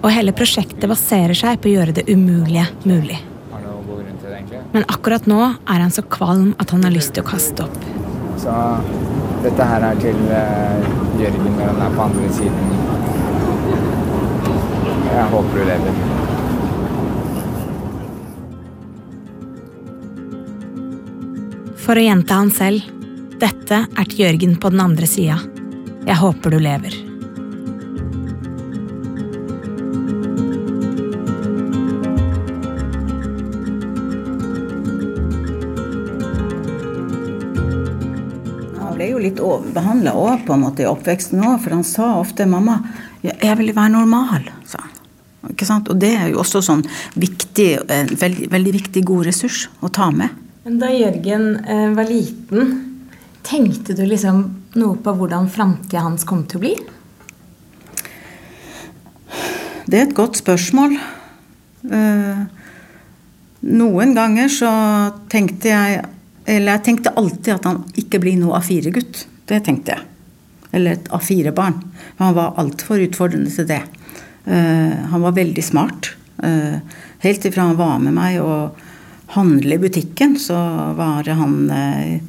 Og 0.00 0.08
hele 0.14 0.32
prosjektet 0.36 0.88
baserer 0.88 1.36
seg 1.36 1.60
på 1.60 1.68
å 1.68 1.74
gjøre 1.74 1.96
det 1.98 2.06
umulige 2.08 2.64
mulig. 2.88 3.18
Men 4.72 4.88
akkurat 4.88 5.28
nå 5.28 5.42
er 5.44 5.84
han 5.84 5.92
så 5.92 6.06
kvalm 6.08 6.54
at 6.62 6.72
han 6.72 6.88
har 6.88 6.94
lyst 6.94 7.12
til 7.16 7.24
å 7.24 7.28
kaste 7.28 7.66
opp. 7.66 7.78
Så 8.40 8.56
dette 9.44 9.68
her 9.70 9.84
er 9.90 10.00
til 10.00 10.20
eh, 10.32 10.90
Jørgen 11.20 11.52
når 11.52 11.72
han 11.74 11.84
er 11.86 11.96
på 11.96 12.06
andre 12.08 12.32
siden. 12.40 12.76
Jeg 15.12 15.32
håper 15.36 15.58
du 15.60 15.66
lever. 15.68 16.15
For 21.86 21.94
å 21.94 22.02
gjenta 22.02 22.40
han 22.40 22.48
selv, 22.50 22.82
dette 23.38 23.76
er 23.86 24.06
til 24.10 24.24
Jørgen 24.24 24.56
på 24.58 24.72
den 24.74 24.80
andre 24.82 25.06
sida. 25.06 25.36
Jeg 26.02 26.18
håper 26.18 26.50
du 26.50 26.56
lever. 26.58 26.94
Han 38.80 38.96
ble 38.96 39.06
jo 39.12 39.20
litt 39.22 39.38
overbehandla 39.38 40.16
òg, 40.18 40.50
i 40.82 40.88
oppveksten 40.90 41.44
òg, 41.46 41.60
for 41.62 41.70
han 41.76 41.84
sa 41.86 42.16
ofte 42.18 42.48
'mamma, 42.50 42.80
jeg 43.22 43.58
vil 43.58 43.70
være 43.70 43.92
normal', 43.94 44.50
sa 44.66 44.82
han. 44.82 45.86
Og 45.86 46.00
det 46.00 46.16
er 46.16 46.26
jo 46.34 46.42
også 46.42 46.62
sånn 46.62 46.82
viktig, 47.14 47.78
en 47.88 48.10
veldig, 48.10 48.50
veldig 48.50 48.72
viktig 48.72 49.04
god 49.04 49.26
ressurs 49.26 49.68
å 49.80 49.88
ta 49.88 50.10
med. 50.10 50.45
Men 50.66 50.80
da 50.82 50.88
Jørgen 50.90 51.60
eh, 51.62 51.92
var 51.94 52.08
liten, 52.10 52.70
tenkte 53.46 53.94
du 53.94 54.00
liksom 54.02 54.40
noe 54.74 54.96
på 54.98 55.12
hvordan 55.14 55.44
framtida 55.46 56.00
hans 56.02 56.24
kom 56.26 56.40
til 56.50 56.58
å 56.58 56.62
bli? 56.64 56.72
Det 59.86 60.00
er 60.00 60.08
et 60.08 60.16
godt 60.18 60.40
spørsmål. 60.40 60.96
Eh, 61.86 62.40
noen 63.78 64.14
ganger 64.16 64.50
så 64.50 64.72
tenkte 65.30 65.70
jeg 65.70 66.02
Eller 66.46 66.76
jeg 66.76 66.84
tenkte 66.86 67.12
alltid 67.18 67.52
at 67.54 67.64
han 67.66 67.78
ikke 67.98 68.20
blir 68.22 68.34
noe 68.38 68.58
A4-gutt. 68.58 69.24
Det 69.46 69.60
tenkte 69.66 69.94
jeg. 69.94 70.02
Eller 70.74 70.94
et 70.94 71.08
A4-barn. 71.14 71.78
Han 72.18 72.34
var 72.34 72.58
altfor 72.62 73.02
utfordrende 73.02 73.50
til 73.54 73.66
det. 73.70 73.80
Eh, 74.46 74.98
han 75.14 75.22
var 75.22 75.38
veldig 75.38 75.64
smart. 75.66 76.10
Helt 77.22 77.46
ifra 77.48 77.70
han 77.70 77.78
var 77.78 77.98
med 78.02 78.14
meg 78.14 78.42
og 78.42 78.85
handle 79.34 79.74
i 79.74 79.82
butikken, 79.82 80.36
så 80.38 80.56
var 80.96 81.28
han, 81.28 81.70
eh, 81.70 82.20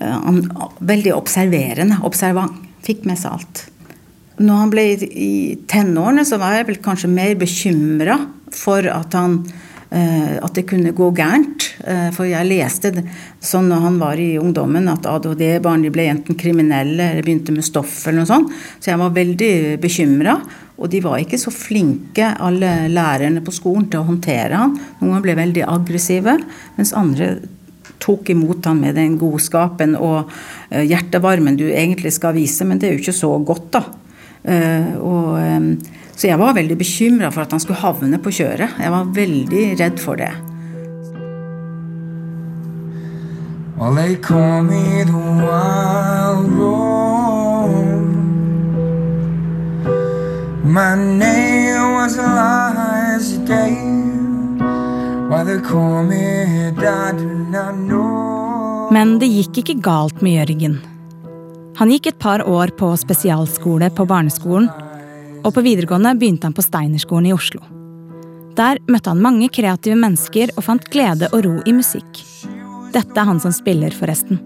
han 0.00 0.42
veldig 0.78 1.14
observerende. 1.16 2.00
Observant. 2.04 2.58
Fikk 2.82 3.04
med 3.06 3.18
seg 3.20 3.36
alt. 3.36 3.66
Når 4.42 4.56
han 4.58 4.70
ble 4.72 4.84
i 5.06 5.58
tenårene, 5.70 6.24
så 6.26 6.38
var 6.40 6.56
jeg 6.56 6.66
vel 6.66 6.80
kanskje 6.82 7.10
mer 7.12 7.36
bekymra 7.38 8.16
for 8.50 8.86
at 8.90 9.14
han 9.14 9.36
eh, 9.92 10.38
at 10.42 10.56
det 10.56 10.66
kunne 10.70 10.94
gå 10.96 11.12
gærent. 11.14 11.61
Eh, 11.82 12.10
For 12.14 12.28
jeg 12.28 12.48
leste 12.48 12.92
sånn 13.42 13.70
når 13.70 13.86
han 13.86 14.00
var 14.00 14.20
i 14.20 14.36
ungdommen, 14.40 14.88
at 14.92 15.06
ADHD-barn 15.08 15.86
ble 15.92 16.08
enten 16.12 16.38
kriminelle 16.38 17.12
eller 17.12 17.26
begynte 17.26 17.54
med 17.54 17.66
stoff 17.66 18.02
eller 18.06 18.22
noe 18.22 18.30
sånt. 18.30 18.52
Så 18.78 18.92
jeg 18.92 19.00
var 19.00 19.16
veldig 19.16 19.54
bekymra. 19.82 20.36
Og 20.82 20.90
de 20.90 21.02
var 21.04 21.20
ikke 21.20 21.38
så 21.38 21.52
flinke, 21.54 22.32
alle 22.42 22.88
lærerne 22.90 23.42
på 23.44 23.54
skolen, 23.54 23.88
til 23.90 24.00
å 24.00 24.06
håndtere 24.08 24.58
han. 24.58 24.76
Noen 25.02 25.22
ble 25.22 25.36
veldig 25.38 25.66
aggressive, 25.68 26.38
mens 26.78 26.94
andre 26.98 27.36
tok 28.02 28.32
imot 28.32 28.66
han 28.66 28.80
med 28.82 28.96
den 28.98 29.14
godskapen 29.20 29.94
og 29.94 30.32
eh, 30.72 30.82
hjertevarmen 30.88 31.58
du 31.60 31.68
egentlig 31.68 32.14
skal 32.16 32.34
vise, 32.34 32.66
men 32.66 32.80
det 32.82 32.88
er 32.88 32.96
jo 32.96 33.04
ikke 33.04 33.14
så 33.14 33.30
godt, 33.46 33.68
da. 33.76 33.84
Eh, 34.42 34.94
og, 34.98 35.36
så 36.16 36.28
jeg 36.28 36.38
var 36.40 36.56
veldig 36.56 36.78
bekymra 36.78 37.30
for 37.34 37.44
at 37.44 37.54
han 37.54 37.62
skulle 37.62 37.82
havne 37.82 38.18
på 38.22 38.34
kjøret. 38.34 38.80
Jeg 38.82 38.94
var 38.94 39.12
veldig 39.14 39.68
redd 39.78 40.02
for 40.02 40.18
det. 40.18 40.32
Well, 43.82 43.96
they 43.96 44.14
call 44.14 44.62
me 44.62 45.02
the 45.02 45.12
wild. 45.12 46.46
My 50.62 50.94
name 50.94 51.94
was 51.98 52.16
Elijah 52.16 53.42
Day. 53.44 53.74
Why 55.28 55.42
they 55.42 55.58
call 55.58 56.04
me, 56.04 56.68
I 56.70 57.12
do 57.18 57.26
not 57.50 57.74
know. 57.74 58.88
Men 58.94 59.18
det 59.18 59.26
gikk 59.26 59.58
ikke 59.64 59.78
galt 59.82 60.22
med 60.22 60.38
Jørgen. 60.38 60.78
Han 61.82 61.90
gikk 61.90 62.06
et 62.12 62.22
par 62.22 62.46
år 62.46 62.70
på 62.78 62.94
spesialskole 62.94 63.90
på 63.90 64.06
barneskolen, 64.06 64.70
og 65.42 65.56
på 65.56 65.66
videregående 65.66 66.14
begynte 66.20 66.46
han 66.46 66.54
på 66.54 66.62
Steinerskolen 66.62 67.32
i 67.32 67.34
Oslo. 67.34 67.66
Der 68.54 68.78
møtte 68.86 69.10
han 69.10 69.26
mange 69.26 69.50
kreative 69.50 69.98
mennesker 69.98 70.54
og 70.54 70.68
fant 70.70 70.86
glede 70.94 71.34
og 71.34 71.42
ro 71.48 71.58
i 71.66 71.74
musikk. 71.74 72.28
Dette 72.92 73.16
er 73.16 73.24
han 73.24 73.40
som 73.40 73.52
spiller, 73.56 73.94
forresten. 73.96 74.38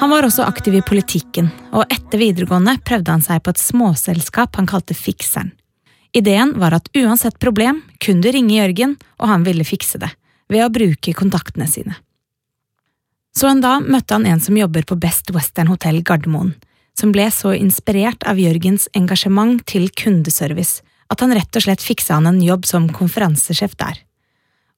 Han 0.00 0.10
var 0.10 0.24
også 0.24 0.42
aktiv 0.48 0.74
i 0.74 0.82
politikken, 0.82 1.50
og 1.76 1.84
etter 1.92 2.18
videregående 2.20 2.78
prøvde 2.84 3.12
han 3.12 3.24
seg 3.24 3.44
på 3.44 3.52
et 3.52 3.60
småselskap 3.60 4.56
han 4.56 4.68
kalte 4.68 4.96
Fikseren. 4.96 5.52
Ideen 6.16 6.56
var 6.58 6.74
at 6.74 6.88
uansett 6.96 7.36
problem 7.38 7.84
kunne 8.02 8.24
du 8.24 8.32
ringe 8.34 8.56
Jørgen, 8.56 8.96
og 9.20 9.30
han 9.30 9.44
ville 9.46 9.68
fikse 9.68 10.00
det, 10.02 10.10
ved 10.50 10.64
å 10.64 10.72
bruke 10.72 11.14
kontaktene 11.14 11.68
sine. 11.70 12.00
Så 13.40 13.48
en 13.48 13.62
dag 13.64 13.86
møtte 13.88 14.12
han 14.12 14.26
en 14.28 14.40
som 14.44 14.56
jobber 14.58 14.84
på 14.84 14.98
Best 15.00 15.30
Western 15.32 15.70
Hotel 15.72 16.02
Gardermoen, 16.04 16.50
som 16.92 17.08
ble 17.14 17.24
så 17.32 17.54
inspirert 17.56 18.26
av 18.28 18.36
Jørgens 18.36 18.84
engasjement 18.92 19.62
til 19.64 19.86
kundeservice 19.96 20.82
at 21.08 21.24
han 21.24 21.32
rett 21.32 21.56
og 21.56 21.64
slett 21.64 21.80
fiksa 21.80 22.18
han 22.18 22.28
en 22.28 22.42
jobb 22.44 22.68
som 22.68 22.90
konferansesjef 22.92 23.78
der. 23.80 24.02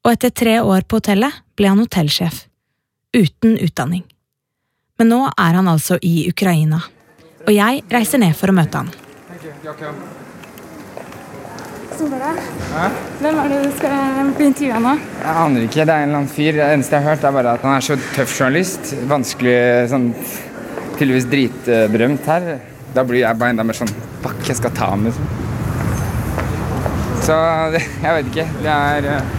Og 0.07 0.15
etter 0.15 0.31
tre 0.31 0.55
år 0.63 0.87
på 0.87 1.03
hotellet 1.03 1.43
ble 1.59 1.75
han 1.75 1.83
hotellsjef, 1.83 2.45
uten 3.19 3.59
utdanning. 3.59 4.07
Men 4.95 5.11
nå 5.11 5.23
er 5.27 5.59
han 5.59 5.75
altså 5.75 5.99
i 5.99 6.29
Ukraina, 6.31 6.85
og 7.43 7.55
jeg 7.59 7.83
reiser 7.91 8.23
ned 8.23 8.39
for 8.39 8.55
å 8.55 8.61
møte 8.63 8.79
han. 8.79 10.22
Hvem 11.99 13.39
er 13.43 13.51
det 13.53 13.59
du 13.67 13.73
skal 13.77 14.31
bli 14.37 14.47
intervjua 14.49 14.81
nå? 14.83 14.95
Jeg 15.21 15.37
aner 15.45 15.67
ikke. 15.67 15.85
Det 15.85 15.93
er 15.95 16.05
en 16.05 16.09
eller 16.09 16.21
annen 16.23 16.33
fyr. 16.33 16.57
Det 16.57 16.67
eneste 16.67 16.97
jeg 16.97 17.05
har 17.05 17.15
hørt, 17.15 17.27
er 17.29 17.37
bare 17.37 17.55
at 17.59 17.67
han 17.67 17.77
er 17.77 17.85
så 17.85 17.97
tøff 18.17 18.35
journalist. 18.39 18.95
Vanskelig 19.11 19.59
sånn 19.93 20.09
Tydeligvis 20.93 21.29
dritberømt 21.33 22.29
her. 22.31 22.49
Da 22.95 23.05
blir 23.09 23.23
jeg 23.23 23.41
bare 23.41 23.55
enda 23.55 23.65
mer 23.67 23.77
sånn 23.77 23.93
Fuck, 24.23 24.43
jeg 24.47 24.59
skal 24.59 24.75
ta 24.77 24.93
ham, 24.93 25.07
liksom. 25.09 25.31
Så 27.27 27.39
jeg 28.05 28.19
vet 28.19 28.33
ikke. 28.33 28.49
Det 28.63 28.75
er 28.75 29.09
eh, 29.15 29.33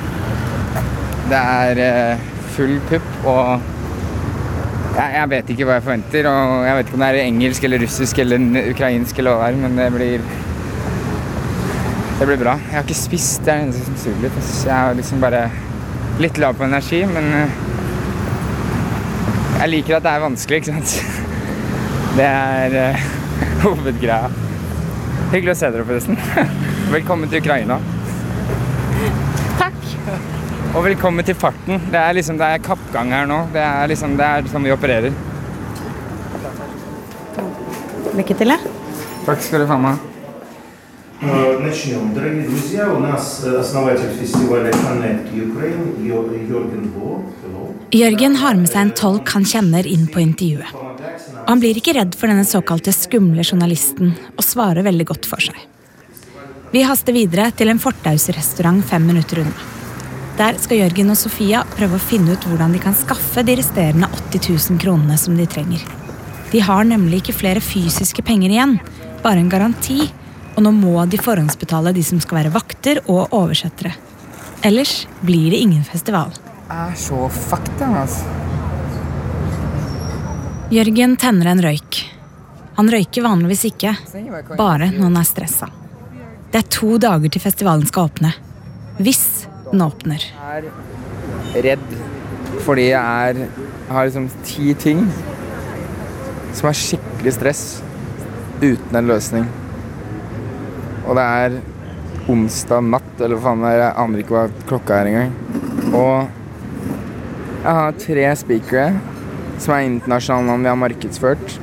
Det 1.29 1.43
er 1.43 1.83
eh, 1.87 2.31
full 2.53 2.75
pupp 2.89 3.29
og 3.29 3.69
jeg, 4.93 5.09
jeg 5.15 5.29
vet 5.31 5.47
ikke 5.49 5.65
hva 5.65 5.77
jeg 5.79 5.85
forventer. 5.87 6.27
Og 6.29 6.65
jeg 6.67 6.77
vet 6.77 6.89
ikke 6.89 6.97
om 6.99 7.05
det 7.05 7.11
er 7.11 7.21
engelsk 7.23 7.63
eller 7.67 7.81
russisk 7.87 8.19
eller 8.21 8.65
ukrainsk 8.69 9.21
eller 9.21 9.39
hva 9.39 9.47
det 9.47 9.55
er, 9.55 9.61
men 9.63 9.79
det 9.79 9.87
blir 9.95 10.27
det 12.19 12.27
blir 12.27 12.37
bra. 12.39 12.53
Jeg 12.69 12.77
har 12.77 12.85
ikke 12.85 12.97
spist, 12.97 13.41
det 13.43 13.51
er 13.51 13.61
det 13.61 13.67
eneste 13.67 13.85
som 13.87 13.97
suger 13.99 14.25
litt. 14.25 14.49
Jeg 14.67 14.73
er 14.75 14.97
liksom 14.99 15.21
bare 15.23 15.43
litt 16.21 16.37
lav 16.41 16.55
på 16.57 16.67
energi, 16.67 17.01
men 17.09 17.29
eh, 17.39 17.55
jeg 19.63 19.71
liker 19.73 19.97
at 19.97 20.05
det 20.05 20.13
er 20.13 20.23
vanskelig, 20.27 20.61
ikke 20.61 20.75
sant. 20.75 20.95
Det 22.13 22.25
er 22.29 22.73
uh, 22.93 23.05
hovedgreia. 23.63 24.27
Hyggelig 25.31 25.55
å 25.55 25.57
se 25.57 25.69
dere, 25.73 25.85
forresten. 25.87 26.19
Velkommen 26.93 27.31
til 27.31 27.41
Ukraina. 27.41 27.79
Takk. 29.57 29.79
Og 30.75 30.85
velkommen 30.85 31.25
til 31.25 31.37
farten. 31.37 31.81
Det 31.89 31.97
er 31.97 32.13
liksom, 32.19 32.37
det 32.37 32.51
er 32.53 32.63
kappgang 32.69 33.09
her 33.17 33.25
nå. 33.29 33.41
Det 33.53 33.65
er 33.65 33.89
liksom, 33.89 34.13
det 34.21 34.29
er 34.29 34.53
sånn 34.53 34.69
vi 34.69 34.77
opererer. 34.77 35.13
Lykke 38.13 38.37
til, 38.37 38.53
ja. 38.53 38.61
Takk 39.25 39.41
skal 39.41 39.65
du 39.65 39.71
faen 39.73 39.87
meg 39.87 39.95
ha. 39.97 40.12
Э, 41.22 41.58
Начнем. 41.58 42.14
Дорогие 42.14 42.42
друзья, 42.48 42.88
у 42.94 43.00
нас 43.00 43.42
э, 43.44 43.58
основатель 43.58 44.10
фестиваля 44.20 44.70
Connect 44.70 45.32
Ukraine 45.34 45.96
Йо- 45.98 46.48
Йорген 46.48 46.92
Бо. 46.94 47.22
Hello. 47.42 47.74
Jørgen 47.90 48.36
har 48.36 48.54
med 48.54 48.68
seg 48.70 48.80
en 48.84 48.92
tolk 48.94 49.28
han 49.34 49.42
kjenner 49.44 49.86
inn 49.86 50.06
på 50.06 50.20
intervjuet. 50.22 50.70
Og 50.74 51.48
han 51.48 51.58
blir 51.62 51.74
ikke 51.80 51.94
redd 51.96 52.14
for 52.14 52.28
denne 52.30 52.44
såkalte 52.46 52.92
skumle 52.94 53.42
journalisten, 53.42 54.12
og 54.36 54.44
svarer 54.46 54.84
veldig 54.86 55.06
godt 55.10 55.26
for 55.26 55.42
seg. 55.42 55.56
Vi 56.70 56.82
haster 56.86 57.12
videre 57.16 57.50
til 57.56 57.68
en 57.72 57.80
fortausrestaurant 57.82 58.84
fem 58.86 59.06
minutter 59.08 59.40
unna. 59.42 59.66
Der 60.38 60.54
skal 60.62 60.78
Jørgen 60.84 61.10
og 61.10 61.16
Sofia 61.18 61.64
prøve 61.74 61.96
å 61.98 62.04
finne 62.12 62.36
ut 62.36 62.44
hvordan 62.46 62.76
de 62.76 62.78
kan 62.84 62.94
skaffe 62.94 63.42
de 63.42 63.56
resterende 63.58 64.06
80 64.30 64.52
000 64.70 64.78
kronene 64.84 65.16
som 65.18 65.34
de 65.34 65.46
trenger. 65.50 65.82
De 66.52 66.60
har 66.62 66.84
nemlig 66.86 67.24
ikke 67.24 67.34
flere 67.40 67.60
fysiske 67.64 68.22
penger 68.22 68.54
igjen, 68.54 68.76
bare 69.24 69.40
en 69.42 69.50
garanti, 69.50 70.12
og 70.53 70.63
nå 70.65 70.71
må 70.75 71.05
de 71.09 71.19
forhåndsbetale 71.21 71.93
de 71.95 72.03
som 72.05 72.21
skal 72.23 72.41
være 72.41 72.53
vakter 72.53 73.01
og 73.07 73.33
oversettere. 73.33 73.93
Ellers 74.63 75.07
blir 75.21 75.51
det 75.51 75.59
ingen 75.65 75.83
festival. 75.83 76.31
Jeg 76.69 76.93
er 76.93 76.97
så 76.97 77.27
fucked, 77.29 77.81
altså. 77.83 78.23
Jørgen 80.73 81.17
tenner 81.21 81.51
en 81.51 81.61
røyk. 81.61 81.99
Han 82.77 82.89
røyker 82.89 83.25
vanligvis 83.25 83.67
ikke, 83.69 83.91
bare 84.57 84.87
når 84.93 85.03
han 85.03 85.19
er 85.19 85.27
stressa. 85.29 85.69
Det 86.53 86.61
er 86.61 86.71
to 86.73 86.95
dager 87.01 87.33
til 87.33 87.43
festivalen 87.43 87.85
skal 87.89 88.09
åpne. 88.09 88.31
Hvis 89.01 89.47
den 89.69 89.83
åpner. 89.85 90.21
Jeg 90.21 90.71
er 91.53 91.67
redd 91.67 91.93
fordi 92.63 92.91
jeg 92.91 93.29
er 93.33 93.47
jeg 93.93 93.97
har 93.97 94.05
liksom 94.07 94.29
ti 94.47 94.73
ting 94.79 95.01
som 96.55 96.69
er 96.69 96.77
skikkelig 96.77 97.33
stress 97.35 97.63
uten 98.61 98.95
en 98.95 99.09
løsning. 99.11 99.45
Og 101.03 101.17
det 101.17 101.23
er 101.23 101.57
onsdag 102.31 102.85
natt, 102.87 103.13
eller 103.19 103.35
hva 103.35 103.49
faen 103.49 103.63
det 103.65 103.73
er. 103.73 103.81
Jeg 103.83 103.97
aner 104.03 104.23
ikke 104.23 104.37
hva 104.37 104.45
klokka 104.69 105.01
er 105.01 105.11
engang. 105.11 105.33
Og 105.93 106.15
jeg 107.63 107.77
har 107.79 107.99
tre 107.99 108.29
speakere 108.39 108.91
som 109.61 109.75
er 109.75 109.85
internasjonale 109.87 110.49
navn 110.49 110.65
vi 110.65 110.71
har 110.71 110.79
markedsført. 110.81 111.55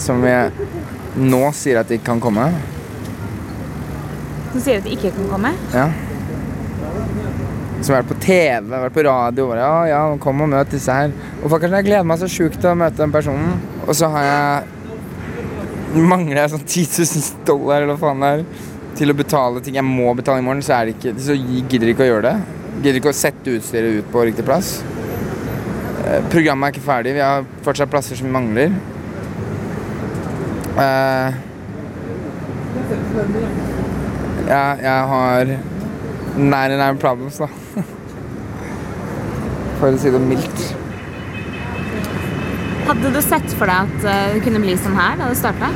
Som 0.00 0.24
vi 0.24 0.34
nå 1.20 1.42
sier 1.56 1.80
at 1.80 1.90
de 1.90 1.98
ikke 1.98 2.10
kan 2.12 2.22
komme. 2.22 2.48
Som 4.52 4.60
sier 4.60 4.80
at 4.80 4.86
de 4.86 4.94
ikke 4.96 5.12
kan 5.14 5.30
komme? 5.32 5.54
Ja. 5.74 5.88
Som 7.80 7.92
har 7.92 8.00
vært 8.00 8.12
på 8.12 8.20
TV, 8.24 8.70
vært 8.70 8.96
på 8.96 9.04
radio. 9.04 9.48
Bare, 9.50 9.64
ja, 9.64 9.82
ja, 9.92 10.02
kom 10.22 10.44
og 10.44 10.52
møt 10.52 10.72
disse 10.72 10.94
her. 10.94 11.12
Og 11.42 11.50
faktisk, 11.52 11.76
jeg 11.76 11.88
gleder 11.90 12.08
meg 12.08 12.20
så 12.22 12.30
sjukt 12.30 12.60
til 12.60 12.72
å 12.72 12.78
møte 12.78 13.00
den 13.02 13.12
personen. 13.14 13.58
Og 13.84 13.92
så 13.98 14.08
har 14.14 14.28
jeg 14.28 14.73
Mangler 15.94 16.40
jeg 16.40 16.50
sånn 16.54 16.64
10 16.66 16.86
000 17.06 17.44
dollar 17.46 17.84
eller 17.84 17.94
hva 17.94 18.08
faen 18.08 18.24
det 18.24 18.62
til 18.98 19.10
å 19.10 19.16
betale 19.18 19.62
ting 19.62 19.76
jeg 19.78 19.86
må 19.86 20.10
betale 20.14 20.42
i 20.42 20.46
morgen, 20.46 20.62
så 20.62 20.76
er 20.76 20.88
det 20.88 20.96
ikke 20.96 21.14
Så 21.22 21.36
gidder 21.38 21.90
ikke 21.90 22.04
å 22.06 22.10
gjøre 22.12 22.28
det. 22.28 22.60
Gidder 22.82 22.98
ikke 23.00 23.12
å 23.12 23.16
sette 23.16 23.54
utstyret 23.58 24.00
ut 24.00 24.10
på 24.12 24.24
riktig 24.26 24.46
plass. 24.46 24.76
Eh, 26.04 26.20
Programmet 26.32 26.68
er 26.68 26.74
ikke 26.74 26.86
ferdig. 26.86 27.14
Vi 27.16 27.24
har 27.24 27.46
fortsatt 27.66 27.90
plasser 27.90 28.18
som 28.18 28.30
mangler. 28.34 28.74
Uh, 30.74 31.30
ja, 34.48 34.64
jeg 34.82 35.10
har 35.12 35.52
nær 36.34 36.78
nær 36.80 36.98
problems, 36.98 37.38
da. 37.38 37.48
For 39.78 39.90
å 39.92 40.00
si 40.00 40.10
det 40.10 40.22
mildt. 40.22 40.83
Hadde 42.84 43.10
du 43.14 43.20
sett 43.24 43.52
for 43.56 43.70
deg 43.70 43.88
at 43.88 44.06
eh, 44.10 44.34
det 44.34 44.40
kunne 44.44 44.60
bli 44.60 44.74
sånn 44.76 44.96
her 44.98 45.16
da 45.16 45.30
du 45.30 45.36
starta? 45.38 45.70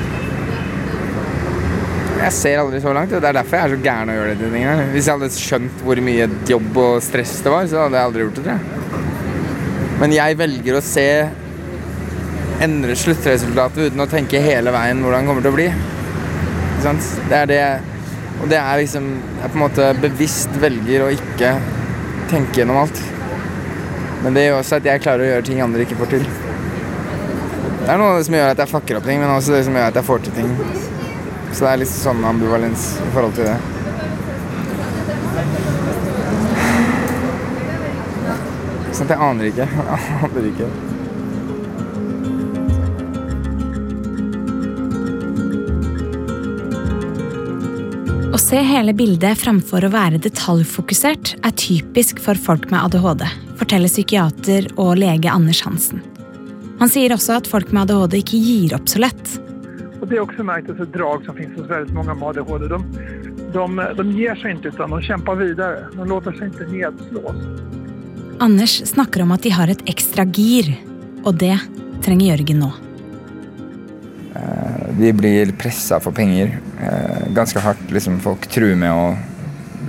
Jeg 2.19 2.35
ser 2.35 2.61
aldri 2.61 2.81
så 2.83 2.93
langt. 2.93 3.13
og 3.15 3.23
Det 3.23 3.29
er 3.31 3.37
derfor 3.39 3.57
jeg 3.57 3.65
er 3.65 3.73
så 3.73 3.83
gæren 3.87 4.11
å 4.13 4.17
gjøre 4.17 4.35
de 4.37 4.49
tingene. 4.53 4.87
Hvis 4.93 5.09
jeg 5.09 5.17
hadde 5.17 5.31
skjønt 5.39 5.85
hvor 5.87 6.01
mye 6.05 6.27
jobb 6.51 6.81
og 6.83 6.97
stress 7.07 7.37
det 7.45 7.53
var, 7.55 7.69
så 7.71 7.85
hadde 7.85 7.97
jeg 7.97 8.11
aldri 8.11 8.25
gjort 8.27 8.41
det, 8.41 8.45
tror 8.45 8.57
jeg. 8.57 9.05
Men 10.03 10.15
jeg 10.15 10.39
velger 10.39 10.77
å 10.79 10.83
se 10.85 11.07
endre 12.63 12.97
sluttresultatet 12.99 13.89
uten 13.89 14.03
å 14.03 14.09
tenke 14.11 14.43
hele 14.43 14.75
veien 14.75 15.01
hvordan 15.03 15.25
det 15.25 15.31
kommer 15.31 15.47
til 15.47 15.55
å 15.55 15.59
bli. 15.59 15.69
Det 17.29 17.39
er 17.39 17.49
det 17.51 17.63
Og 18.39 18.47
det 18.47 18.59
er 18.61 18.79
liksom 18.79 19.07
Jeg 19.41 19.51
på 19.51 19.57
en 19.59 19.63
måte 19.65 19.87
bevisst 19.99 20.61
velger 20.63 21.03
å 21.03 21.09
ikke 21.11 21.57
tenke 22.31 22.61
gjennom 22.61 22.85
alt. 22.85 23.01
Men 24.23 24.37
det 24.37 24.45
gjør 24.45 24.61
også 24.61 24.79
at 24.79 24.87
jeg 24.87 25.03
klarer 25.03 25.25
å 25.25 25.33
gjøre 25.33 25.49
ting 25.49 25.63
andre 25.65 25.87
ikke 25.87 25.99
får 25.99 26.13
til. 26.13 26.29
Det 27.89 27.95
er 27.95 28.01
noe 28.03 28.21
som 28.21 28.35
gjør 28.37 28.51
at 28.53 28.59
jeg 28.61 28.69
fucker 28.69 28.99
opp 28.99 29.07
ting, 29.09 29.17
men 29.17 29.31
også 29.33 29.55
det 29.55 29.63
som 29.65 29.73
gjør 29.79 29.87
at 29.89 29.95
jeg 29.97 30.05
får 30.05 30.19
til 30.27 30.35
ting. 30.37 30.51
Så 31.57 31.63
det 31.63 31.69
er 31.71 31.79
litt 31.81 31.89
sånn 31.89 32.19
ambivalens 32.29 32.83
i 33.01 33.07
forhold 33.15 33.33
til 33.39 33.49
det. 33.49 33.55
Sånn 38.93 39.09
at 39.09 39.15
jeg 39.15 39.23
aner 39.29 39.49
ikke. 39.49 39.69
Jeg 39.89 40.19
aner 40.29 40.51
ikke. 40.51 40.69
Å 48.29 48.43
se 48.45 48.61
hele 48.69 48.93
bildet 49.01 49.41
framfor 49.47 49.89
å 49.89 49.93
være 49.97 50.21
detaljfokusert 50.29 51.39
er 51.41 51.57
typisk 51.57 52.21
for 52.21 52.37
folk 52.37 52.69
med 52.69 52.85
ADHD, 52.85 53.25
forteller 53.57 53.97
psykiater 53.97 54.69
og 54.77 54.99
lege 55.01 55.33
Anders 55.33 55.65
Hansen. 55.65 56.05
Han 56.79 56.91
sier 56.93 57.15
også 57.15 57.39
at 57.41 57.51
folk 57.51 57.73
med 57.75 57.89
ADHD 57.89 58.19
ikke 58.21 58.41
gir 58.43 58.75
opp 58.79 58.89
så 58.91 59.03
lett. 59.03 59.37
Og 59.99 60.07
det 60.07 60.19
er 60.19 60.23
også 60.23 60.47
merket 60.47 60.81
et 60.81 60.93
drag 60.95 61.25
som 61.27 61.37
finnes 61.39 61.59
hos 61.59 61.71
veldig 61.71 61.97
mange 61.97 62.15
med 62.19 62.29
ADHD. 62.33 62.69
De, 62.71 62.81
de, 63.55 63.87
de 63.99 64.09
gir 64.15 64.43
seg 64.43 64.59
ikke, 64.59 64.75
utan 64.77 64.95
de 64.95 65.01
kjemper 65.09 65.41
videre. 65.43 65.87
De 65.95 66.09
låter 66.09 66.37
seg 66.39 66.53
ikke 66.53 66.69
nedslås. 66.73 67.47
Anders 68.45 68.77
snakker 68.87 69.25
om 69.25 69.35
at 69.35 69.43
de 69.43 69.51
har 69.51 69.71
et 69.73 69.83
ekstra 69.91 70.23
gir, 70.31 70.71
og 71.27 71.41
det 71.43 71.57
trenger 72.05 72.37
Jørgen 72.37 72.63
nå. 72.63 72.71
Vi 74.99 75.13
blir 75.13 75.53
pressa 75.59 76.01
for 76.03 76.15
penger 76.15 76.59
eh, 76.83 77.27
ganske 77.35 77.61
hardt. 77.63 77.91
Liksom, 77.95 78.19
folk 78.23 78.47
truer 78.51 78.75
med 78.79 78.91
å 78.91 79.13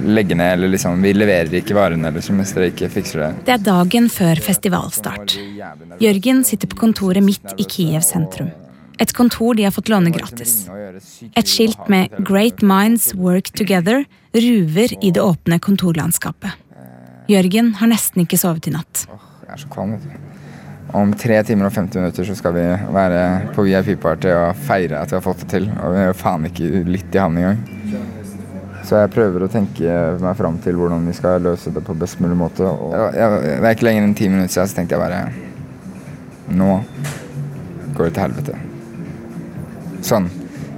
legge 0.05 0.35
ned, 0.35 0.53
eller 0.53 0.71
liksom 0.73 1.01
Vi 1.01 1.13
leverer 1.13 1.53
ikke 1.59 1.75
varene 1.77 2.11
liksom, 2.15 2.39
hvis 2.41 2.53
dere 2.55 2.71
ikke 2.71 2.89
fikser 2.93 3.23
det. 3.23 3.29
Det 3.47 3.55
er 3.55 3.65
dagen 3.65 4.09
før 4.13 4.41
festivalstart. 4.43 5.35
Jørgen 6.03 6.43
sitter 6.47 6.71
på 6.71 6.79
kontoret 6.85 7.25
midt 7.25 7.55
i 7.57 7.67
Kiev 7.69 8.05
sentrum. 8.07 8.51
Et 8.99 9.11
kontor 9.15 9.55
de 9.55 9.63
har 9.63 9.71
fått 9.71 9.89
låne 9.91 10.11
gratis. 10.11 10.67
Et 11.35 11.47
skilt 11.47 11.87
med 11.87 12.11
'Great 12.19 12.61
Minds 12.61 13.13
Work 13.15 13.53
Together' 13.55 14.05
ruver 14.33 14.95
i 15.03 15.11
det 15.11 15.21
åpne 15.21 15.59
kontorlandskapet. 15.59 16.51
Jørgen 17.29 17.75
har 17.75 17.87
nesten 17.87 18.25
ikke 18.25 18.37
sovet 18.37 18.67
i 18.67 18.73
natt. 18.73 19.05
Jeg 19.07 19.53
er 19.53 19.57
så 19.57 19.69
kvalm. 19.69 19.91
vet 19.91 20.03
du. 20.03 20.29
Om 20.93 21.11
tre 21.13 21.43
timer 21.45 21.67
og 21.69 21.73
50 21.73 22.01
minutter 22.01 22.25
så 22.25 22.35
skal 22.35 22.53
vi 22.53 22.65
være 22.93 23.51
på 23.53 23.63
VIP-party 23.67 24.31
og 24.33 24.55
feire 24.55 25.03
at 25.03 25.11
vi 25.11 25.15
har 25.15 25.21
fått 25.21 25.43
det 25.43 25.49
til. 25.49 25.69
Og 25.69 25.93
vi 25.93 25.99
er 26.01 26.07
jo 26.07 26.13
faen 26.17 26.45
ikke 26.49 26.83
litt 26.89 27.15
i 27.15 27.21
havn 27.21 27.37
engang. 27.37 27.59
Så 28.89 28.97
jeg 29.03 29.11
prøver 29.13 29.43
å 29.45 29.47
tenke 29.53 29.95
meg 30.17 30.37
fram 30.39 30.55
til 30.63 30.73
hvordan 30.79 31.03
vi 31.05 31.11
skal 31.13 31.43
løse 31.45 31.69
det 31.69 31.83
på 31.85 31.93
best 31.93 32.17
mulig 32.23 32.33
måte. 32.39 32.65
Og 32.65 32.95
jeg, 33.13 33.41
det 33.45 33.59
er 33.59 33.75
ikke 33.75 33.85
lenger 33.85 34.07
enn 34.07 34.15
ti 34.17 34.29
minutter 34.31 34.49
siden 34.55 34.71
så 34.71 34.77
tenkte 34.79 34.97
jeg 34.97 35.03
bare 35.03 35.19
Nå 36.57 36.79
går 37.93 38.07
det 38.07 38.13
til 38.15 38.23
helvete. 38.23 38.55
Sånn. 40.09 40.29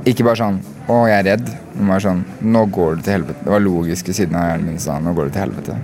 Ikke 0.09 0.25
bare 0.27 0.41
sånn 0.41 0.59
Å, 0.89 0.97
jeg 1.07 1.21
er 1.21 1.27
redd. 1.29 1.53
Men 1.77 1.93
bare 1.93 2.03
sånn 2.03 2.25
Nå 2.43 2.65
går 2.75 2.99
det 2.99 3.07
til 3.07 3.15
helvete. 3.15 3.45
Det 3.45 3.55
var 3.55 3.63
logiske 3.63 4.17
siden 4.17 4.35
av 4.41 4.49
hjernen 4.49 4.67
min 4.73 4.83
sa 4.83 4.97
nå 4.99 5.15
går 5.15 5.29
det 5.29 5.35
til 5.37 5.45
helvete. 5.45 5.79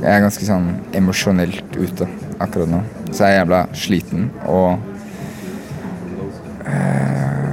Jeg 0.00 0.10
er 0.10 0.26
ganske 0.26 0.50
sånn 0.50 0.68
emosjonelt 0.98 1.78
ute 1.78 2.10
akkurat 2.42 2.74
nå. 2.74 2.82
Så 3.12 3.22
jeg 3.22 3.30
er 3.30 3.38
jævla 3.44 3.62
sliten 3.78 4.26
og 4.42 4.82
eh, 6.66 7.43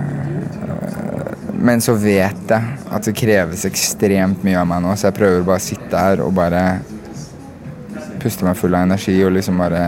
Men 1.62 1.82
så 1.82 1.94
vet 1.94 2.50
jeg 2.50 2.78
at 2.90 3.06
det 3.06 3.14
kreves 3.18 3.68
ekstremt 3.70 4.42
mye 4.46 4.58
av 4.58 4.66
meg 4.70 4.82
nå, 4.82 4.96
så 4.98 5.10
jeg 5.10 5.18
prøver 5.20 5.46
bare 5.46 5.62
å 5.62 5.64
sitte 5.64 6.02
her 6.02 6.24
og 6.26 6.34
bare 6.34 6.64
puste 8.22 8.46
meg 8.46 8.58
full 8.58 8.76
av 8.78 8.88
energi 8.88 9.16
og 9.26 9.34
liksom 9.36 9.62
bare 9.62 9.84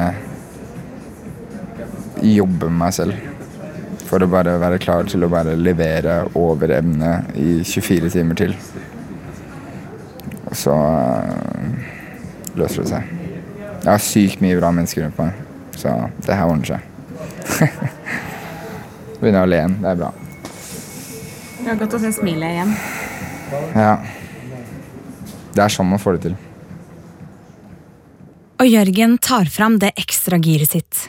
jobbe 2.23 2.69
med 2.69 2.79
meg 2.83 2.93
selv. 2.95 3.29
For 4.05 4.21
å 4.21 4.29
bare 4.29 4.59
være 4.61 4.79
klar 4.81 5.09
til 5.09 5.25
å 5.25 5.31
bare 5.31 5.55
levere 5.57 6.19
over 6.37 6.75
evne 6.77 7.15
i 7.39 7.63
24 7.65 8.11
timer 8.13 8.37
til. 8.37 8.53
Og 10.45 10.57
så 10.57 10.75
eh, 10.77 11.93
løser 12.59 12.83
det 12.83 12.89
seg. 12.91 13.13
Jeg 13.83 13.89
har 13.89 14.03
sykt 14.05 14.43
mye 14.45 14.59
bra 14.59 14.69
mennesker 14.75 15.07
rundt 15.07 15.17
meg, 15.19 15.41
så 15.75 15.95
det 16.21 16.37
her 16.37 16.51
ordner 16.53 16.75
seg. 16.75 16.91
Begynner 19.19 19.41
å 19.41 19.49
le 19.49 19.63
igjen. 19.63 19.81
Det 19.81 19.95
er 19.95 20.03
bra. 20.05 20.13
Det 21.63 21.71
er 21.71 21.79
godt 21.79 21.93
å 21.95 21.99
se 22.03 22.11
smilet 22.11 22.57
igjen. 22.57 22.71
Ja. 23.71 23.93
Det 25.53 25.61
er 25.63 25.71
sånn 25.71 25.87
man 25.87 26.01
får 26.01 26.17
det 26.17 26.23
til. 26.25 26.37
Og 28.59 28.67
Jørgen 28.67 29.17
tar 29.23 29.47
fram 29.51 29.77
det 29.79 29.93
ekstra 29.99 30.39
giret 30.43 30.73
sitt. 30.75 31.03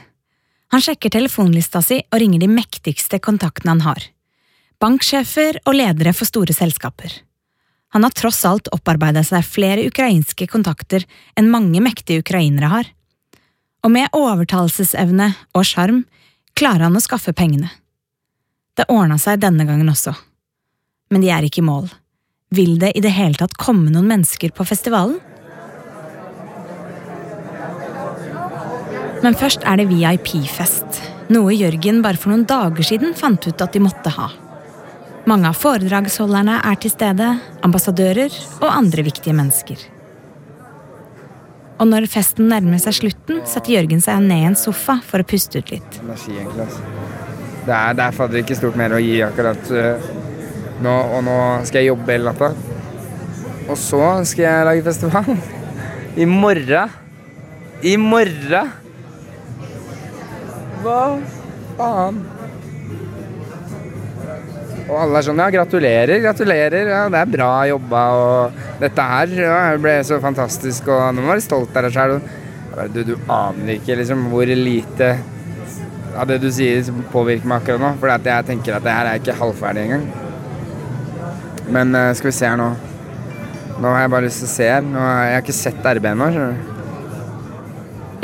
Han 0.75 0.83
sjekker 0.83 1.11
telefonlista 1.15 1.83
si 1.83 2.01
og 2.03 2.19
ringer 2.23 2.43
de 2.43 2.49
mektigste 2.51 3.19
kontaktene 3.23 3.75
han 3.75 3.85
har. 3.85 4.07
Banksjefer 4.83 5.61
og 5.65 5.75
ledere 5.75 6.13
for 6.15 6.29
store 6.29 6.55
selskaper. 6.55 7.13
Han 7.95 8.07
har 8.07 8.15
tross 8.15 8.41
alt 8.47 8.71
opparbeida 8.75 9.23
seg 9.27 9.47
flere 9.47 9.87
ukrainske 9.87 10.49
kontakter 10.51 11.07
enn 11.39 11.51
mange 11.51 11.83
mektige 11.83 12.25
ukrainere 12.25 12.71
har. 12.73 12.91
Og 13.87 13.93
med 13.95 14.15
overtalelsesevne 14.19 15.33
og 15.55 15.67
sjarm 15.67 16.05
klarer 16.59 16.89
han 16.89 16.99
å 16.99 17.03
skaffe 17.03 17.35
pengene. 17.35 17.71
Det 18.75 18.89
ordna 18.91 19.19
seg 19.23 19.43
denne 19.43 19.67
gangen 19.67 19.91
også. 19.91 20.15
Men 21.13 21.25
de 21.25 21.31
er 21.33 21.47
ikke 21.47 21.63
i 21.63 21.67
mål. 21.67 21.91
Vil 22.55 22.77
det 22.79 22.93
i 22.95 23.03
det 23.03 23.13
hele 23.17 23.39
tatt 23.39 23.57
komme 23.59 23.91
noen 23.91 24.09
mennesker 24.11 24.55
på 24.55 24.67
festivalen? 24.69 25.19
Men 29.25 29.37
først 29.41 29.65
er 29.65 29.81
det 29.81 29.89
VIP-fest, 29.89 31.01
noe 31.33 31.55
Jørgen 31.57 32.03
bare 32.05 32.21
for 32.21 32.35
noen 32.35 32.45
dager 32.49 32.85
siden 32.85 33.15
fant 33.17 33.47
ut 33.49 33.63
at 33.65 33.73
de 33.73 33.81
måtte 33.81 34.13
ha. 34.13 34.29
Mange 35.25 35.49
av 35.49 35.57
foredragsholderne 35.57 36.59
er 36.69 36.77
til 36.83 36.93
stede, 36.93 37.31
ambassadører 37.65 38.35
og 38.61 38.69
andre 38.69 39.07
viktige 39.07 39.33
mennesker. 39.37 39.81
Og 41.81 41.89
når 41.89 42.07
festen 42.13 42.51
nærmer 42.53 42.79
seg 42.83 42.99
slutten, 43.01 43.41
setter 43.49 43.79
Jørgen 43.79 44.05
seg 44.05 44.21
ned 44.29 44.45
i 44.45 44.51
en 44.51 44.59
sofa 44.59 44.99
for 45.03 45.25
å 45.25 45.27
puste 45.27 45.65
ut 45.65 45.73
litt. 45.73 45.97
Det 47.65 47.73
er, 47.73 47.97
det 47.97 48.05
er 48.05 48.13
fader 48.13 48.43
ikke 48.43 48.59
stort 48.59 48.77
mer 48.77 48.93
å 48.93 49.01
gi 49.01 49.17
akkurat 49.25 49.73
øh, 49.73 50.07
nå, 50.83 50.95
og 51.15 51.21
nå 51.27 51.37
skal 51.69 51.83
jeg 51.83 51.93
jobbe 51.93 52.17
hele 52.17 52.33
natta. 52.33 52.51
Og 53.69 53.77
så 53.81 54.03
skal 54.29 54.47
jeg 54.47 54.69
lage 54.69 54.87
festival. 54.87 55.37
I 56.23 56.27
morgen. 56.29 56.97
I 57.85 57.97
morgen! 58.01 58.73
Hva 60.85 61.01
faen? 61.79 62.23
Og 64.85 64.97
alle 65.01 65.21
er 65.21 65.25
sånn 65.25 65.41
Ja, 65.41 65.49
gratulerer, 65.53 66.19
gratulerer. 66.23 66.91
Ja, 66.93 67.05
det 67.13 67.21
er 67.23 67.31
bra 67.33 67.51
jobba, 67.71 68.03
og 68.21 68.81
dette 68.83 69.07
her 69.11 69.37
ja, 69.39 69.61
ble 69.81 69.97
så 70.05 70.21
fantastisk, 70.23 70.91
og 70.93 71.15
nå 71.17 71.25
må 71.25 71.33
være 71.33 71.45
stolt 71.45 71.77
av 71.77 71.87
deg 71.87 71.97
sjøl. 71.97 72.19
Du, 72.93 73.01
du 73.07 73.15
aner 73.31 73.77
ikke 73.79 73.97
liksom 74.01 74.27
hvor 74.33 74.51
lite 74.51 75.15
av 76.15 76.29
det 76.31 76.41
du 76.43 76.51
sier 76.53 76.85
påvirker 77.13 77.49
meg 77.49 77.63
akkurat 77.63 77.83
nå. 77.83 77.95
For 78.03 78.13
jeg 78.13 78.49
tenker 78.51 78.77
at 78.77 78.87
det 78.87 78.95
her 78.99 79.11
er 79.11 79.23
ikke 79.23 79.39
halvferdig 79.41 79.89
engang. 79.89 80.24
Men 81.73 81.95
uh, 81.97 82.13
skal 82.17 82.31
vi 82.31 82.37
se 82.37 82.49
her 82.49 82.59
nå. 82.61 82.71
Nå 83.81 83.91
har 83.91 84.05
jeg 84.05 84.13
bare 84.13 84.27
lyst 84.27 84.43
til 84.43 84.49
å 84.49 84.55
se 84.55 84.71
her. 84.71 84.87
Nå 84.87 85.01
har 85.01 85.29
jeg 85.33 85.45
ikke 85.45 85.57
sett 85.57 85.87
RB 85.99 86.09
ennå. 86.13 86.31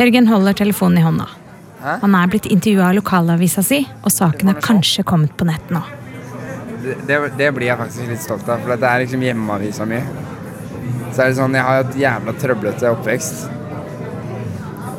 Jørgen 0.00 0.28
holder 0.30 0.56
telefonen 0.56 1.00
i 1.00 1.04
hånda. 1.04 1.28
Hæ? 1.80 1.96
Han 2.02 2.14
er 2.16 2.28
blitt 2.32 2.46
intervjua 2.52 2.90
av 2.90 2.98
lokalavisa 2.98 3.64
si, 3.64 3.80
og 4.04 4.12
saken 4.12 4.52
har 4.52 4.60
kanskje 4.64 5.04
kommet 5.08 5.32
på 5.36 5.48
nett 5.48 5.72
nå. 5.72 5.80
Det, 6.80 6.96
det, 7.08 7.18
det 7.36 7.48
blir 7.56 7.68
jeg 7.68 7.80
faktisk 7.80 8.08
litt 8.08 8.22
stolt 8.24 8.48
av, 8.48 8.60
for 8.64 8.80
det 8.80 8.88
er 8.88 9.02
liksom 9.04 9.24
hjemmeavisa 9.24 9.86
mi. 9.88 10.00
Så 11.10 11.24
er 11.24 11.32
det 11.32 11.38
sånn, 11.40 11.56
Jeg 11.56 11.66
har 11.66 11.82
et 11.82 11.98
jævla 11.98 12.36
trøblete 12.40 12.92
oppvekst. 12.94 13.48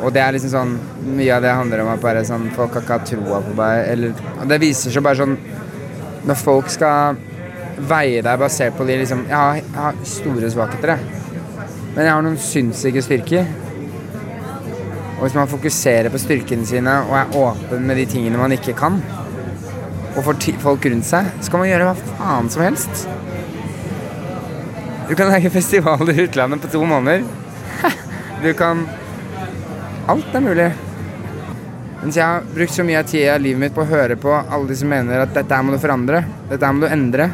Og 0.01 0.09
det 0.13 0.21
er 0.23 0.33
liksom 0.33 0.51
sånn 0.53 0.77
Mye 1.13 1.35
av 1.35 1.43
det 1.43 1.51
handler 1.53 1.83
om 1.83 1.91
at 1.93 2.01
bare 2.01 2.23
sånn 2.25 2.47
folk 2.55 2.73
har 2.77 2.85
ikke 2.85 2.97
hatt 2.97 3.09
troa 3.09 3.41
på 3.45 3.53
meg. 3.57 3.81
Eller 3.93 4.23
og 4.39 4.47
Det 4.49 4.57
viser 4.61 4.93
seg 4.93 5.05
bare 5.05 5.19
sånn 5.21 5.35
Når 6.25 6.39
folk 6.41 6.69
skal 6.73 7.19
veie 7.89 8.21
deg 8.25 8.39
basert 8.41 8.77
på 8.77 8.85
de 8.87 8.99
liksom 9.01 9.25
Jeg 9.29 9.37
har, 9.37 9.59
jeg 9.61 9.79
har 9.79 9.99
store 10.07 10.51
svakheter, 10.53 10.95
jeg. 10.95 11.21
Men 11.95 12.05
jeg 12.05 12.13
har 12.13 12.23
noen 12.25 12.39
sinnssyke 12.39 13.03
styrker. 13.03 13.49
Og 15.17 15.25
hvis 15.25 15.37
man 15.37 15.49
fokuserer 15.51 16.09
på 16.09 16.21
styrkene 16.21 16.65
sine 16.65 16.93
og 17.05 17.17
er 17.19 17.35
åpen 17.37 17.83
med 17.85 17.99
de 17.99 18.07
tingene 18.09 18.39
man 18.41 18.55
ikke 18.55 18.73
kan, 18.77 19.01
og 20.11 20.23
får 20.25 20.39
folk 20.63 20.87
rundt 20.89 21.07
seg, 21.07 21.27
så 21.39 21.51
kan 21.51 21.61
man 21.61 21.69
gjøre 21.69 21.89
hva 21.89 22.15
faen 22.17 22.49
som 22.51 22.63
helst. 22.65 23.05
Du 25.09 25.13
kan 25.19 25.29
lage 25.29 25.51
festivaler 25.51 26.15
i 26.15 26.25
utlandet 26.25 26.63
på 26.63 26.71
to 26.73 26.85
måneder. 26.87 27.27
Du 28.41 28.49
kan 28.57 28.87
Alt 30.09 30.33
er 30.33 30.41
mulig. 30.41 30.71
Mens 32.01 32.17
jeg 32.17 32.25
har 32.25 32.47
brukt 32.55 32.73
så 32.73 32.83
mye 32.83 33.03
av 33.03 33.05
tida 33.07 33.35
i 33.37 33.43
livet 33.43 33.61
mitt 33.61 33.75
på 33.75 33.83
å 33.83 33.89
høre 33.91 34.15
på 34.19 34.31
alle 34.33 34.65
de 34.67 34.75
som 34.79 34.89
mener 34.89 35.21
at 35.21 35.35
dette 35.35 35.59
må 35.61 35.75
du 35.75 35.77
forandre. 35.79 36.23
Dette 36.49 36.71
må 36.73 36.81
du 36.81 36.87
endre. 36.89 37.27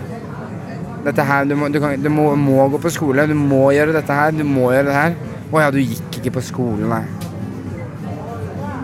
Dette 1.07 1.23
her, 1.23 1.45
Du, 1.47 1.55
må, 1.55 1.69
du, 1.71 1.79
kan, 1.79 1.95
du 2.03 2.09
må, 2.11 2.33
må 2.35 2.67
gå 2.73 2.81
på 2.83 2.91
skole. 2.91 3.27
Du 3.29 3.35
må 3.37 3.69
gjøre 3.71 3.95
dette 3.95 4.13
her. 4.13 4.33
Du 4.35 4.43
må 4.43 4.71
gjøre 4.73 4.89
det 4.89 4.97
her. 4.97 5.15
Å 5.47 5.63
ja, 5.63 5.71
du 5.71 5.79
gikk 5.79 6.19
ikke 6.19 6.33
på 6.35 6.43
skolen, 6.49 6.89
nei. 6.91 7.05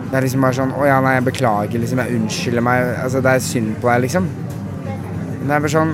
Det 0.08 0.20
er 0.20 0.26
liksom 0.28 0.46
bare 0.46 0.56
sånn 0.56 0.72
Å 0.78 0.86
ja, 0.88 1.02
nei, 1.04 1.18
jeg 1.18 1.26
beklager, 1.28 1.82
liksom. 1.84 2.00
Jeg 2.00 2.22
unnskylder 2.22 2.64
meg. 2.64 2.94
Altså, 3.04 3.24
det 3.26 3.34
er 3.34 3.44
synd 3.44 3.76
på 3.82 3.92
deg, 3.92 4.06
liksom. 4.06 4.30
Men 4.86 5.44
det 5.50 5.58
er 5.58 5.66
bare 5.66 5.74
sånn 5.76 5.94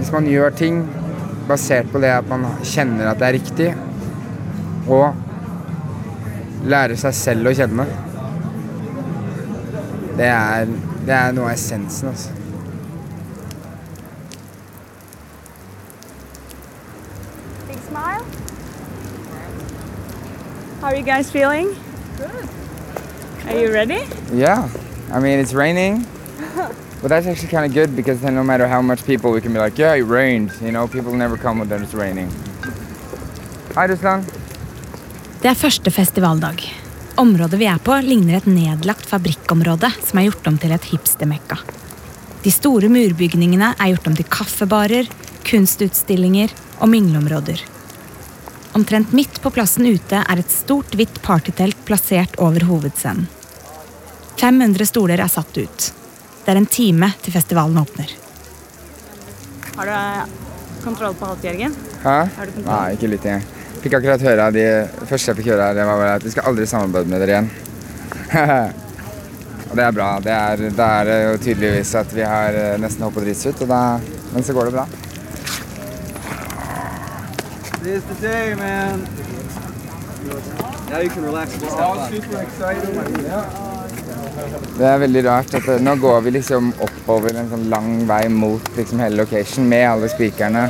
Hvis 0.00 0.12
man 0.16 0.26
gjør 0.26 0.58
ting 0.58 0.82
basert 1.46 1.90
på 1.92 2.00
det 2.02 2.10
at 2.16 2.26
man 2.30 2.46
kjenner 2.66 3.10
at 3.10 3.18
det 3.20 3.28
er 3.28 3.34
riktig, 3.34 3.68
og 4.90 6.66
lærer 6.70 6.98
seg 6.98 7.14
selv 7.18 7.50
å 7.50 7.54
kjenne 7.58 7.86
det 10.18 10.28
er, 10.28 10.70
det 11.06 11.14
er 11.16 11.34
noe 11.34 11.50
av 11.50 11.56
essensen, 11.56 12.12
altså. 12.12 12.41
How 20.82 20.88
are 20.88 20.96
you 20.96 21.04
guys 21.04 21.30
feeling? 21.30 21.76
Good. 22.18 22.48
Are 23.46 23.56
you 23.56 23.72
ready? 23.72 24.02
Yeah, 24.34 24.68
I 25.12 25.20
mean 25.20 25.38
it's 25.38 25.54
raining, 25.54 26.04
but 27.00 27.08
that's 27.08 27.26
actually 27.26 27.48
kind 27.54 27.64
of 27.64 27.72
good 27.72 27.94
because 27.94 28.20
then 28.20 28.34
no 28.34 28.42
matter 28.42 28.66
how 28.66 28.82
much 28.82 29.06
people, 29.06 29.30
we 29.30 29.40
can 29.40 29.52
be 29.52 29.60
like, 29.60 29.78
yeah, 29.78 29.94
it 29.94 30.02
rained. 30.02 30.50
You 30.60 30.72
know, 30.72 30.88
people 30.88 31.12
never 31.14 31.36
come 31.36 31.60
when 31.60 31.70
it's 31.70 31.94
raining. 31.94 32.30
Hi, 33.76 33.86
Ruslan. 33.86 34.26
Det 35.42 35.50
er 35.50 35.54
første 35.54 35.90
festivaldag. 35.90 36.66
Området 37.22 37.58
vi 37.58 37.66
er 37.70 37.78
på, 37.78 37.94
ligner 38.02 38.40
et 38.40 38.50
nedlagt 38.50 39.06
fabrikkområde 39.06 39.90
som 40.02 40.18
er 40.18 40.28
gjort 40.32 40.50
om 40.50 40.58
til 40.58 40.74
et 40.74 40.90
hipstermekka. 40.90 41.60
De 42.42 42.50
store 42.50 42.90
murbygningene 42.90 43.70
er 43.78 43.94
gjort 43.94 44.10
om 44.10 44.18
til 44.18 44.26
kaffebarer, 44.26 45.06
kunstutstillinger 45.46 46.50
og 46.82 46.90
mingleområder. 46.90 47.62
Omtrent 48.74 49.12
midt 49.12 49.38
på 49.44 49.52
plassen 49.54 49.86
ute 49.86 50.22
er 50.24 50.40
et 50.40 50.50
stort, 50.50 50.94
hvitt 50.96 51.20
partytelt 51.22 51.78
plassert 51.86 52.38
over 52.42 52.64
hovedscenen. 52.66 53.28
500 54.40 54.88
stoler 54.88 55.20
er 55.22 55.30
satt 55.30 55.54
ut. 55.60 55.88
Det 56.42 56.50
er 56.50 56.58
en 56.58 56.66
time 56.66 57.12
til 57.22 57.34
festivalen 57.34 57.78
åpner. 57.78 58.10
Har 59.76 59.86
du 59.86 59.92
eh, 59.94 60.32
kontroll 60.82 61.14
på 61.14 61.28
alt, 61.28 61.44
Jørgen? 61.46 61.76
Hæ? 62.02 62.16
Har 62.38 62.48
du 62.48 62.56
kontroll? 62.56 62.72
Nei, 62.72 62.96
ikke 62.96 63.12
litt 63.12 63.28
engang. 63.28 63.44
Fikk 63.82 63.98
akkurat 63.98 64.24
høre 64.26 64.48
av 64.48 64.56
de 64.56 64.64
første 65.10 65.30
jeg 65.30 65.38
fikk 65.38 65.52
høre 65.52 65.68
her, 65.68 65.78
det 65.78 65.86
var 65.86 66.00
bare 66.00 66.18
at 66.18 66.26
vi 66.26 66.32
skal 66.34 66.50
aldri 66.50 66.66
samarbeide 66.70 67.12
med 67.12 67.22
dere 67.22 67.36
igjen. 67.36 67.48
og 69.68 69.78
det 69.78 69.86
er 69.86 69.96
bra. 70.00 70.10
Det 70.24 70.34
er, 70.34 70.66
det 70.80 70.88
er 70.88 71.24
jo 71.28 71.38
tydeligvis 71.46 71.94
at 72.02 72.16
vi 72.16 72.26
har 72.26 72.58
eh, 72.64 72.76
nesten 72.82 73.06
hoppet 73.06 73.28
drits 73.28 73.46
ut, 73.46 73.62
og 73.62 73.72
da, 73.76 73.82
men 74.34 74.48
så 74.48 74.56
går 74.56 74.70
det 74.72 74.78
bra. 74.80 75.11
Today's 77.82 78.04
the 78.04 78.14
day, 78.14 78.54
man. 78.54 79.00
Now 80.88 81.00
you 81.00 81.10
can 81.10 81.24
relax 81.24 81.52
and 81.54 81.62
super 82.14 82.42
excited. 82.42 82.94
Det 84.78 84.86
er 84.86 84.98
veldig 85.02 85.22
rart 85.26 85.54
at 85.58 85.66
nå 85.82 85.94
går 85.98 86.20
vi 86.22 86.32
liksom 86.36 86.68
oppover 86.86 87.34
en 87.40 87.48
sånn 87.50 87.64
lang 87.72 87.88
vei 88.06 88.28
mot 88.30 88.68
liksom 88.76 89.02
hele 89.02 89.18
location 89.18 89.66
med 89.72 89.82
alle 89.88 90.10
spikerne. 90.12 90.62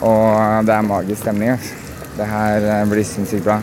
Og 0.00 0.64
det 0.64 0.78
er 0.78 0.86
magisk 0.88 1.26
stemning. 1.26 1.52
Altså. 1.58 1.76
Det 2.16 2.28
her 2.30 2.68
eh, 2.70 2.86
blir 2.88 3.04
sinnssykt 3.10 3.44
bra. 3.44 3.58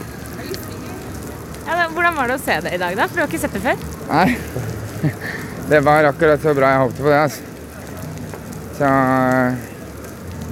Ja, 1.66 1.80
da, 1.80 1.88
hvordan 1.96 2.20
var 2.20 2.30
det 2.30 2.38
å 2.38 2.44
se 2.44 2.60
det 2.68 2.76
i 2.78 2.82
dag, 2.84 3.00
da? 3.00 3.08
For 3.10 3.18
du 3.18 3.24
har 3.24 3.32
ikke 3.32 3.42
sett 3.42 3.58
det 3.58 3.64
før? 3.66 3.82
Nei. 4.12 4.28
Det 5.70 5.82
var 5.86 6.12
akkurat 6.14 6.46
så 6.46 6.54
bra 6.58 6.76
jeg 6.76 6.86
håpte 6.86 7.04
på 7.08 7.10
det, 7.10 7.24
altså. 7.26 7.42
Så 8.78 8.94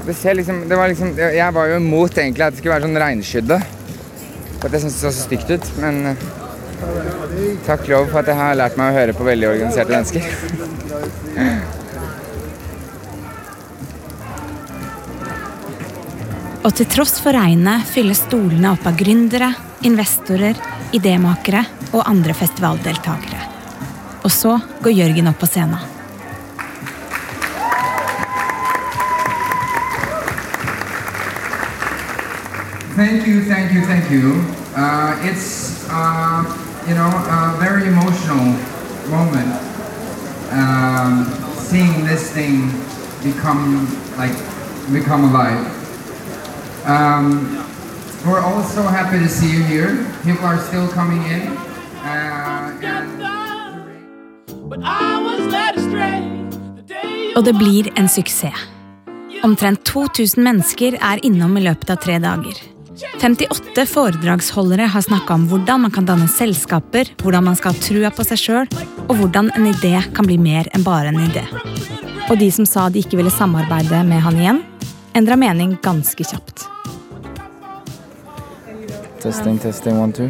Det 0.08 0.34
liksom 0.34 0.70
Det 0.70 0.76
var 0.80 0.88
liksom 0.88 1.18
Jeg 1.20 1.54
var 1.54 1.66
jo 1.68 1.76
imot 1.82 2.18
egentlig 2.18 2.46
at 2.46 2.54
det 2.56 2.62
skulle 2.62 2.76
være 2.78 2.88
sånn 2.88 3.02
regnskydde. 3.04 3.58
For 4.58 4.68
at 4.70 4.74
jeg 4.74 4.82
syntes 4.86 5.02
det 5.02 5.12
så 5.12 5.26
stygt 5.26 5.50
ut. 5.52 5.66
Men 5.84 5.94
eh, 6.14 6.18
takk 7.68 7.88
lov 7.92 8.08
for 8.14 8.20
at 8.24 8.32
jeg 8.32 8.40
har 8.40 8.56
lært 8.56 8.78
meg 8.80 8.94
å 8.94 8.98
høre 9.02 9.14
på 9.18 9.28
veldig 9.28 9.50
organiserte 9.52 9.92
mennesker. 9.94 10.24
Og 16.68 16.74
til 16.76 16.88
tross 16.92 17.16
for 17.24 17.32
regnet 17.32 17.86
fylles 17.88 18.20
stolene 18.26 18.74
opp 18.74 18.88
av 18.90 18.98
gründere, 19.00 19.54
investorer, 19.88 20.56
idémakere 20.96 21.62
og 21.94 22.02
andre 22.04 22.36
festivaldeltakere. 22.36 23.40
Og 24.28 24.32
så 24.34 24.58
går 24.84 24.98
Jørgen 24.98 25.32
opp 25.32 25.40
på 25.40 25.48
scenen. 25.48 25.97
Thank 32.98 33.28
you, 33.28 33.44
thank 33.46 33.74
you, 33.74 33.82
thank 33.86 34.10
you. 34.10 34.44
Uh, 34.76 35.22
it's, 35.22 35.86
uh, 35.88 36.42
you 36.88 36.96
know, 36.96 37.06
a 37.06 37.56
very 37.60 37.86
emotional 37.86 38.58
moment. 39.14 39.54
Um, 40.50 41.30
seeing 41.54 42.06
this 42.06 42.32
thing 42.32 42.74
become, 43.22 43.86
like, 44.18 44.34
become 44.92 45.26
alive. 45.30 45.62
Um, 46.88 47.62
we're 48.26 48.42
also 48.42 48.82
happy 48.82 49.20
to 49.20 49.30
see 49.30 49.52
you 49.52 49.62
here. 49.62 50.04
People 50.24 50.48
are 50.48 50.58
still 50.58 50.88
coming 50.88 51.22
in. 51.26 51.54
Uh, 52.02 52.74
and 52.82 53.22
Og 57.36 57.46
det 57.46 57.54
blir 57.58 58.00
en 58.00 58.10
suksess. 58.10 58.58
Omtrent 59.44 59.86
2000 59.86 60.44
mennesker 60.44 60.98
er 61.02 61.22
innom 61.24 61.58
i 61.58 61.62
løpet 61.62 61.90
av 61.90 62.02
tre 62.02 62.18
dager. 62.20 62.77
58 62.98 63.86
foredragsholdere 63.86 64.82
har 64.82 65.02
snakka 65.02 65.34
om 65.34 65.48
hvordan 65.50 65.82
man 65.82 65.92
kan 65.92 66.06
danne 66.06 66.28
selskaper, 66.28 67.10
hvordan 67.22 67.46
man 67.46 67.58
skal 67.60 67.76
ha 67.76 67.82
trua 67.84 68.10
på 68.14 68.26
seg 68.26 68.42
sjøl, 68.42 68.72
og 69.06 69.14
hvordan 69.20 69.52
en 69.58 69.68
idé 69.70 69.94
kan 70.18 70.26
bli 70.26 70.38
mer 70.42 70.70
enn 70.74 70.86
bare 70.86 71.12
en 71.12 71.20
idé. 71.22 71.44
Og 72.28 72.40
de 72.42 72.50
som 72.52 72.66
sa 72.66 72.88
de 72.90 73.04
ikke 73.04 73.20
ville 73.20 73.34
samarbeide 73.34 74.02
med 74.08 74.24
han 74.26 74.40
igjen, 74.42 74.64
endra 75.18 75.38
mening 75.38 75.76
ganske 75.84 76.26
kjapt. 76.26 76.66
Testing, 79.22 79.60
testing, 79.62 80.00
one, 80.02 80.14
two. 80.14 80.30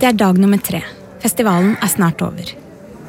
Det 0.00 0.10
er 0.10 0.18
dag 0.18 0.38
nummer 0.40 0.60
tre. 0.60 0.82
Festivalen 1.22 1.76
er 1.80 1.92
snart 1.92 2.20
over. 2.24 2.52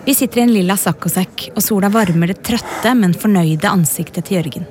Vi 0.06 0.14
sitter 0.14 0.40
i 0.40 0.46
en 0.46 0.54
lilla 0.54 0.78
saccosekk, 0.78 1.50
og 1.56 1.64
sola 1.66 1.90
varmer 1.92 2.32
det 2.32 2.44
trøtte, 2.46 2.96
men 2.96 3.16
fornøyde 3.18 3.72
ansiktet 3.72 4.30
til 4.30 4.40
Jørgen. 4.40 4.68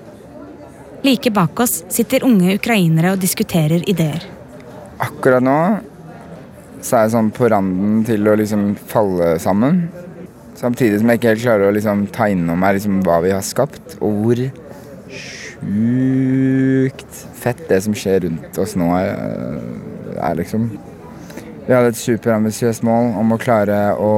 Like 1.04 1.30
bak 1.36 1.60
oss 1.60 1.82
sitter 1.92 2.24
unge 2.24 2.54
ukrainere 2.56 3.12
og 3.12 3.20
diskuterer 3.20 3.82
ideer. 3.90 4.22
Akkurat 5.04 5.44
nå 5.44 5.58
så 6.84 6.96
er 6.96 7.04
jeg 7.06 7.14
sånn 7.14 7.28
på 7.32 7.48
randen 7.52 8.02
til 8.08 8.28
å 8.28 8.36
liksom 8.40 8.74
falle 8.88 9.34
sammen. 9.40 9.86
Samtidig 10.56 11.00
som 11.00 11.10
jeg 11.10 11.20
ikke 11.20 11.30
helt 11.32 11.44
klarer 11.44 11.68
å 11.68 11.74
liksom 11.74 12.06
ta 12.14 12.28
innom 12.32 12.60
meg 12.60 12.78
liksom 12.78 13.02
hva 13.04 13.18
vi 13.24 13.32
har 13.34 13.44
skapt, 13.44 13.96
og 14.00 14.20
hvor 14.22 14.42
sjukt 15.64 17.22
fett 17.40 17.62
det 17.68 17.80
som 17.84 17.96
skjer 17.96 18.24
rundt 18.26 18.58
oss 18.60 18.76
nå 18.78 18.90
er, 18.96 19.14
er 20.16 20.36
liksom. 20.40 20.70
Vi 21.64 21.72
hadde 21.72 21.92
et 21.92 22.00
superambisiøst 22.00 22.84
mål 22.84 23.14
om 23.20 23.32
å 23.32 23.40
klare 23.40 23.78
å, 23.96 24.12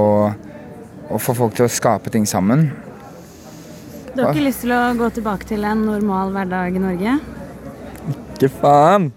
å 1.10 1.22
få 1.22 1.34
folk 1.38 1.54
til 1.58 1.66
å 1.66 1.72
skape 1.72 2.10
ting 2.14 2.26
sammen. 2.30 2.68
Du 4.16 4.22
har 4.24 4.32
ikke 4.32 4.46
lyst 4.46 4.62
til 4.64 4.72
å 4.72 4.80
gå 4.96 5.10
tilbake 5.12 5.44
til 5.44 5.64
en 5.68 5.82
normal 5.84 6.30
hverdag 6.32 6.78
i 6.78 6.80
Norge? 6.80 7.18
Ikke 8.14 8.48
faen! 8.62 9.10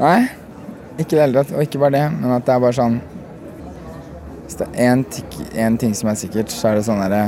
Nei, 0.00 0.16
ikke 0.96 1.14
i 1.14 1.18
det 1.18 1.22
hele 1.22 1.36
tatt. 1.38 1.52
Og 1.54 1.62
ikke 1.62 1.78
bare 1.84 1.94
det, 1.94 2.02
men 2.16 2.34
at 2.34 2.48
det 2.48 2.54
er 2.56 2.64
bare 2.64 2.74
sånn 2.74 2.96
Hvis 4.42 4.58
det 4.58 4.66
er 4.74 5.62
én 5.68 5.78
ting 5.78 5.94
som 5.94 6.10
er 6.10 6.18
sikkert, 6.18 6.50
så 6.50 6.72
er 6.72 6.80
det 6.80 6.86
sånn 6.88 7.02
derre 7.04 7.22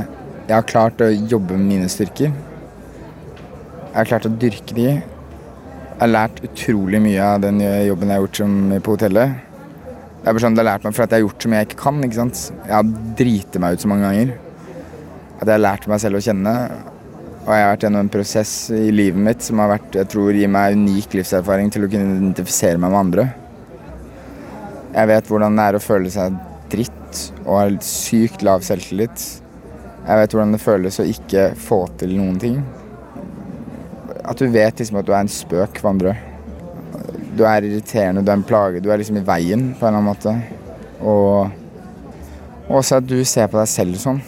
Jeg 0.48 0.56
har 0.56 0.66
klart 0.66 1.04
å 1.04 1.12
jobbe 1.12 1.54
med 1.54 1.68
mine 1.76 1.90
styrker. 1.92 2.34
Jeg 2.34 3.94
har 3.94 4.08
klart 4.10 4.26
å 4.26 4.34
dyrke 4.42 4.74
de. 4.74 4.88
Jeg 4.98 6.00
har 6.00 6.10
lært 6.10 6.42
utrolig 6.42 6.98
mye 7.04 7.22
av 7.22 7.44
den 7.44 7.62
jobben 7.62 8.10
jeg 8.10 8.18
har 8.18 8.24
gjort 8.26 8.40
som, 8.42 8.56
på 8.82 8.96
hotellet. 8.96 9.36
Det 10.22 10.26
er 10.26 10.34
bare 10.34 10.42
sånn, 10.42 10.56
det 10.58 10.64
har 10.64 10.72
lært 10.72 10.88
meg 10.88 10.96
for 10.96 11.04
at 11.04 11.14
jeg 11.14 11.22
har 11.22 11.28
gjort 11.28 11.46
som 11.46 11.54
jeg 11.54 11.68
ikke 11.68 11.84
kan. 11.84 12.02
ikke 12.02 12.18
sant? 12.18 12.48
Jeg 12.64 12.74
har 12.74 12.96
driti 13.20 13.62
meg 13.62 13.76
ut 13.76 13.84
så 13.84 13.92
mange 13.92 14.10
ganger. 14.10 14.34
At 15.42 15.48
jeg 15.48 15.56
har 15.56 15.62
lært 15.64 15.88
meg 15.90 15.98
selv 15.98 16.20
å 16.20 16.22
kjenne. 16.22 16.54
Og 17.42 17.48
jeg 17.50 17.62
har 17.64 17.72
vært 17.72 17.84
gjennom 17.88 18.04
en 18.04 18.12
prosess 18.14 18.52
i 18.70 18.92
livet 18.94 19.18
mitt 19.18 19.42
som 19.42 19.58
har 19.58 19.72
vært, 19.72 19.96
jeg 19.98 20.06
tror 20.12 20.36
gir 20.38 20.50
meg 20.54 20.76
unik 20.78 21.16
livserfaring 21.18 21.72
til 21.74 21.82
å 21.82 21.88
kunne 21.90 22.14
identifisere 22.20 22.78
meg 22.78 22.92
med 22.92 23.00
andre. 23.00 23.24
Jeg 24.92 25.10
vet 25.10 25.30
hvordan 25.32 25.58
det 25.58 25.64
er 25.64 25.78
å 25.78 25.82
føle 25.82 26.12
seg 26.14 26.36
dritt 26.70 27.22
og 27.42 27.56
ha 27.56 27.64
sykt 27.82 28.44
lav 28.46 28.62
selvtillit. 28.62 29.24
Jeg 30.06 30.20
vet 30.20 30.36
hvordan 30.36 30.54
det 30.54 30.62
føles 30.62 31.00
å 31.02 31.08
ikke 31.10 31.48
få 31.58 31.80
til 31.98 32.14
noen 32.20 32.38
ting. 32.42 32.60
At 34.22 34.38
du 34.38 34.46
vet 34.46 34.78
liksom 34.78 35.00
at 35.00 35.08
du 35.08 35.10
er 35.10 35.24
en 35.24 35.34
spøk 35.42 35.82
for 35.82 35.90
andre. 35.90 36.14
Du 37.34 37.42
er 37.48 37.66
irriterende, 37.66 38.22
du 38.22 38.30
er 38.30 38.38
en 38.38 38.46
plage. 38.46 38.78
Du 38.84 38.92
er 38.92 39.02
liksom 39.02 39.18
i 39.18 39.26
veien 39.26 39.72
på 39.74 39.88
en 39.88 39.90
eller 39.90 39.98
annen 39.98 40.12
måte. 40.12 40.36
Og 41.02 42.70
også 42.70 43.00
at 43.00 43.10
du 43.10 43.18
ser 43.26 43.50
på 43.50 43.58
deg 43.58 43.70
selv 43.72 43.98
sånn. 43.98 44.22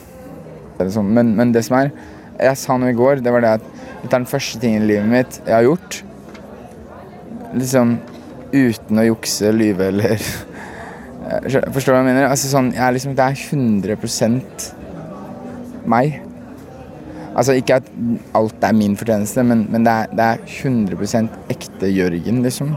Eller 0.85 0.95
sånn. 0.95 1.13
Men, 1.17 1.33
men 1.39 1.53
det 1.55 1.65
som 1.67 1.79
er 1.81 1.93
Jeg 2.35 2.59
sa 2.59 2.77
noe 2.79 2.91
i 2.91 2.97
går, 2.99 3.23
det 3.23 3.31
var 3.31 3.45
det 3.45 3.53
at 3.61 3.67
dette 4.03 4.11
er 4.11 4.19
den 4.19 4.29
første 4.29 4.59
tingen 4.61 4.85
i 4.85 4.91
livet 4.91 5.09
mitt 5.09 5.39
jeg 5.45 5.55
har 5.55 5.65
gjort. 5.69 6.01
Liksom 7.55 7.97
uten 8.55 9.01
å 9.01 9.07
jukse, 9.09 9.53
lyve 9.55 9.89
eller 9.91 10.21
Forstår 11.25 11.89
du 11.89 11.95
hva 11.95 12.01
jeg 12.03 12.09
mener? 12.11 12.27
Altså 12.29 12.51
sånn, 12.51 12.69
jeg 12.75 12.85
er 12.85 12.95
liksom, 12.95 13.15
Det 13.17 13.25
er 13.25 13.39
100% 13.41 14.67
meg. 15.89 16.19
Altså 17.35 17.57
Ikke 17.59 17.79
at 17.81 17.89
alt 18.37 18.67
er 18.67 18.75
min 18.77 18.97
fortjeneste, 18.99 19.43
men, 19.47 19.65
men 19.73 19.87
det, 19.87 19.95
er, 19.95 20.13
det 20.15 20.27
er 20.35 20.43
100% 20.45 21.55
ekte 21.55 21.91
Jørgen, 21.91 22.43
liksom. 22.45 22.75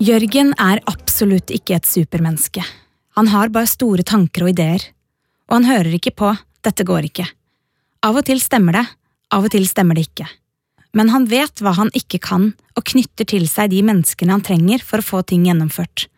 Jørgen 0.00 0.54
er 0.56 0.80
absolutt 0.88 1.52
ikke 1.52 1.76
et 1.76 1.86
supermenneske. 1.88 2.64
Han 3.18 3.28
har 3.34 3.52
bare 3.52 3.68
store 3.68 4.06
tanker 4.06 4.46
og 4.46 4.54
ideer. 4.54 4.86
Og 5.50 5.56
han 5.58 5.66
hører 5.66 5.96
ikke 5.98 6.14
på 6.14 6.30
'dette 6.62 6.84
går 6.86 7.10
ikke'. 7.10 7.26
Av 8.06 8.16
og 8.16 8.24
til 8.24 8.38
stemmer 8.40 8.72
det, 8.72 8.86
av 9.34 9.44
og 9.44 9.50
til 9.50 9.66
stemmer 9.66 9.94
det 9.98 10.08
ikke. 10.08 10.28
men 10.92 11.08
han 11.08 11.26
vet 11.30 11.60
hva 11.62 11.70
han 11.78 11.90
ikke 11.94 12.18
kan, 12.18 12.48
og 12.74 12.82
knytter 12.84 13.24
til 13.24 13.44
seg 13.46 13.70
de 13.70 13.82
menneskene 13.86 14.34
han 14.34 14.42
trenger 14.42 14.82
for 14.82 14.98
å 14.98 15.06
få 15.06 15.22
ting 15.22 15.44
gjennomført. 15.46 16.08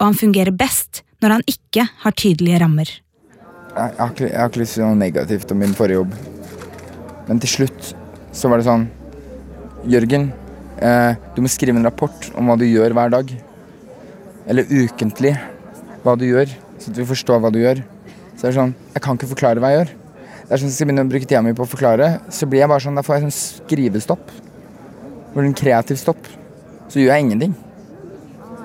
Og 0.00 0.06
han 0.06 0.16
fungerer 0.16 0.54
best 0.54 1.02
når 1.20 1.34
han 1.34 1.44
ikke 1.50 1.84
har 2.04 2.16
tydelige 2.16 2.60
rammer. 2.62 2.88
Jeg, 2.88 3.92
har 3.98 4.12
ikke, 4.14 4.30
jeg 4.30 4.40
har 4.40 4.48
ikke 4.48 4.62
lyst 4.62 4.78
til 4.78 4.86
noe 4.86 4.96
negativt 4.96 5.52
om 5.52 5.60
min 5.60 5.76
forrige 5.76 6.00
jobb. 6.00 6.14
Men 7.28 7.42
til 7.42 7.52
slutt 7.52 7.90
så 8.32 8.48
var 8.48 8.62
det 8.62 8.68
sånn 8.70 8.88
Jørgen, 9.88 10.30
eh, 10.82 11.12
du 11.36 11.42
må 11.44 11.50
skrive 11.52 11.76
en 11.78 11.86
rapport 11.86 12.30
om 12.34 12.48
hva 12.48 12.56
du 12.58 12.64
gjør 12.66 12.96
hver 12.96 13.12
dag. 13.12 13.28
Eller 14.48 14.72
ukentlig 14.72 15.36
hva 16.02 16.16
du 16.18 16.24
gjør, 16.26 16.50
så 16.80 16.90
at 16.90 16.98
vi 16.98 17.06
forstår 17.12 17.44
hva 17.44 17.52
du 17.52 17.60
gjør. 17.60 17.84
Så 18.38 18.46
det 18.46 18.52
er 18.52 18.60
sånn, 18.60 18.74
Jeg 18.94 19.02
kan 19.02 19.18
ikke 19.18 19.32
forklare 19.34 19.58
hva 19.58 19.72
jeg 19.72 19.80
gjør. 19.80 19.88
Det 20.46 20.52
er 20.54 20.60
sånn, 20.62 20.70
Hvis 20.70 20.78
jeg 20.78 20.86
begynner 20.86 21.06
å 21.06 21.10
bruke 21.10 21.26
tida 21.26 21.42
mi 21.42 21.52
på 21.58 21.64
å 21.66 21.68
forklare, 21.68 22.20
så 22.30 22.46
blir 22.46 22.62
jeg 22.62 22.70
bare 22.70 22.84
sånn, 22.84 22.94
da 22.94 23.02
får 23.02 23.16
jeg 23.16 23.24
sånn 23.26 23.38
skrivestopp. 23.38 24.30
Blir 25.34 25.48
en 25.48 25.58
kreativ 25.58 25.98
stopp. 25.98 26.30
Så 26.88 27.02
gjør 27.02 27.16
jeg 27.16 27.26
ingenting. 27.26 27.56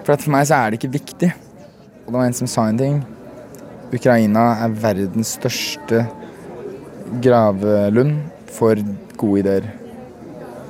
For 0.06 0.14
at 0.14 0.22
for 0.22 0.32
meg 0.32 0.46
så 0.46 0.60
er 0.62 0.70
det 0.70 0.80
ikke 0.80 0.94
viktig. 0.94 1.32
Og 2.06 2.12
det 2.12 2.20
var 2.20 2.28
en 2.28 2.38
som 2.38 2.48
sa 2.48 2.68
en 2.70 2.78
ting. 2.78 3.02
Ukraina 3.94 4.46
er 4.62 4.78
verdens 4.78 5.34
største 5.40 6.06
gravlund 7.24 8.22
for 8.54 8.78
gode 9.18 9.42
ideer. 9.42 9.68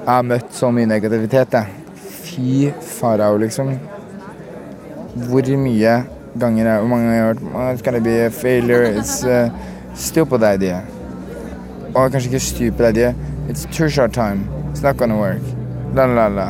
Jeg 0.03 0.11
har 0.11 0.25
møtt 0.27 0.55
så 0.55 0.71
mye 0.71 0.87
negativitet, 0.87 1.53
jeg. 1.53 1.67
Fy 2.23 2.71
farao, 2.97 3.37
liksom. 3.39 3.75
Hvor 5.27 5.47
mye 5.59 5.93
ganger 6.39 6.79
hvor 6.79 6.87
mange 6.87 7.05
ganger 7.05 7.15
jeg 7.15 7.25
har 7.25 7.33
hørt 7.33 7.75
It's 7.75 7.85
gonna 7.85 7.99
be 7.99 8.25
a 8.25 8.29
failure. 8.29 8.89
It's 8.99 9.23
a 9.27 9.51
stupid 9.95 10.43
idea. 10.43 10.81
Og 11.95 12.11
kanskje 12.11 12.29
ikke 12.31 12.39
stupid 12.39 12.89
idea. 12.89 13.13
It's 13.49 13.65
too 13.77 13.89
short 13.89 14.13
time. 14.13 14.47
It's 14.73 14.83
not 14.83 14.97
gonna 14.97 15.17
work. 15.17 15.41
La, 15.95 16.05
la, 16.05 16.27
la. 16.27 16.47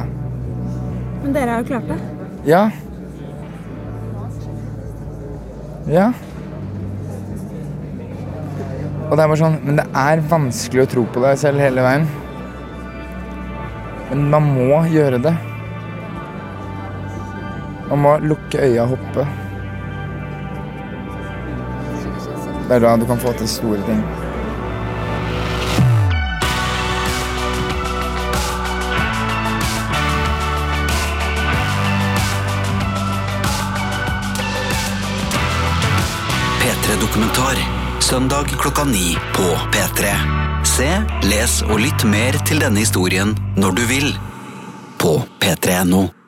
Men 1.24 1.34
dere 1.34 1.50
har 1.50 1.58
jo 1.58 1.64
klart 1.64 1.88
det. 1.88 2.00
Ja. 2.46 2.70
Ja. 5.88 6.12
Og 9.10 9.18
det 9.18 9.24
er 9.24 9.28
bare 9.28 9.38
sånn 9.38 9.58
Men 9.66 9.82
det 9.82 9.86
er 10.00 10.22
vanskelig 10.32 10.86
å 10.86 10.92
tro 10.96 11.04
på 11.14 11.24
deg 11.26 11.40
selv 11.42 11.60
hele 11.64 11.84
veien. 11.84 12.08
Men 14.10 14.30
man 14.32 14.52
må 14.56 14.84
gjøre 14.94 15.20
det. 15.24 15.34
Man 17.90 18.00
må 18.00 18.18
lukke 18.24 18.62
øya 18.64 18.86
og 18.86 18.96
hoppe. 18.96 19.26
Det 22.74 22.80
er 22.80 22.88
da 22.88 22.96
du 22.98 23.06
kan 23.06 23.20
få 23.22 23.32
til 23.38 23.46
store 23.48 23.84
ting. 23.86 24.00
P3-dokumentar. 36.62 37.62
Søndag 38.02 38.50
klokka 38.58 38.84
ni 38.84 39.14
på 39.38 39.46
P3. 39.70 40.16
Se, 40.66 40.90
les 41.30 41.62
og 41.70 41.78
lytt 41.78 42.10
mer 42.10 42.42
til 42.42 42.66
denne 42.66 42.82
historien 42.82 43.38
når 43.54 43.78
du 43.78 43.86
vil. 43.94 44.10
På 44.98 45.20
p3.no. 45.38 46.23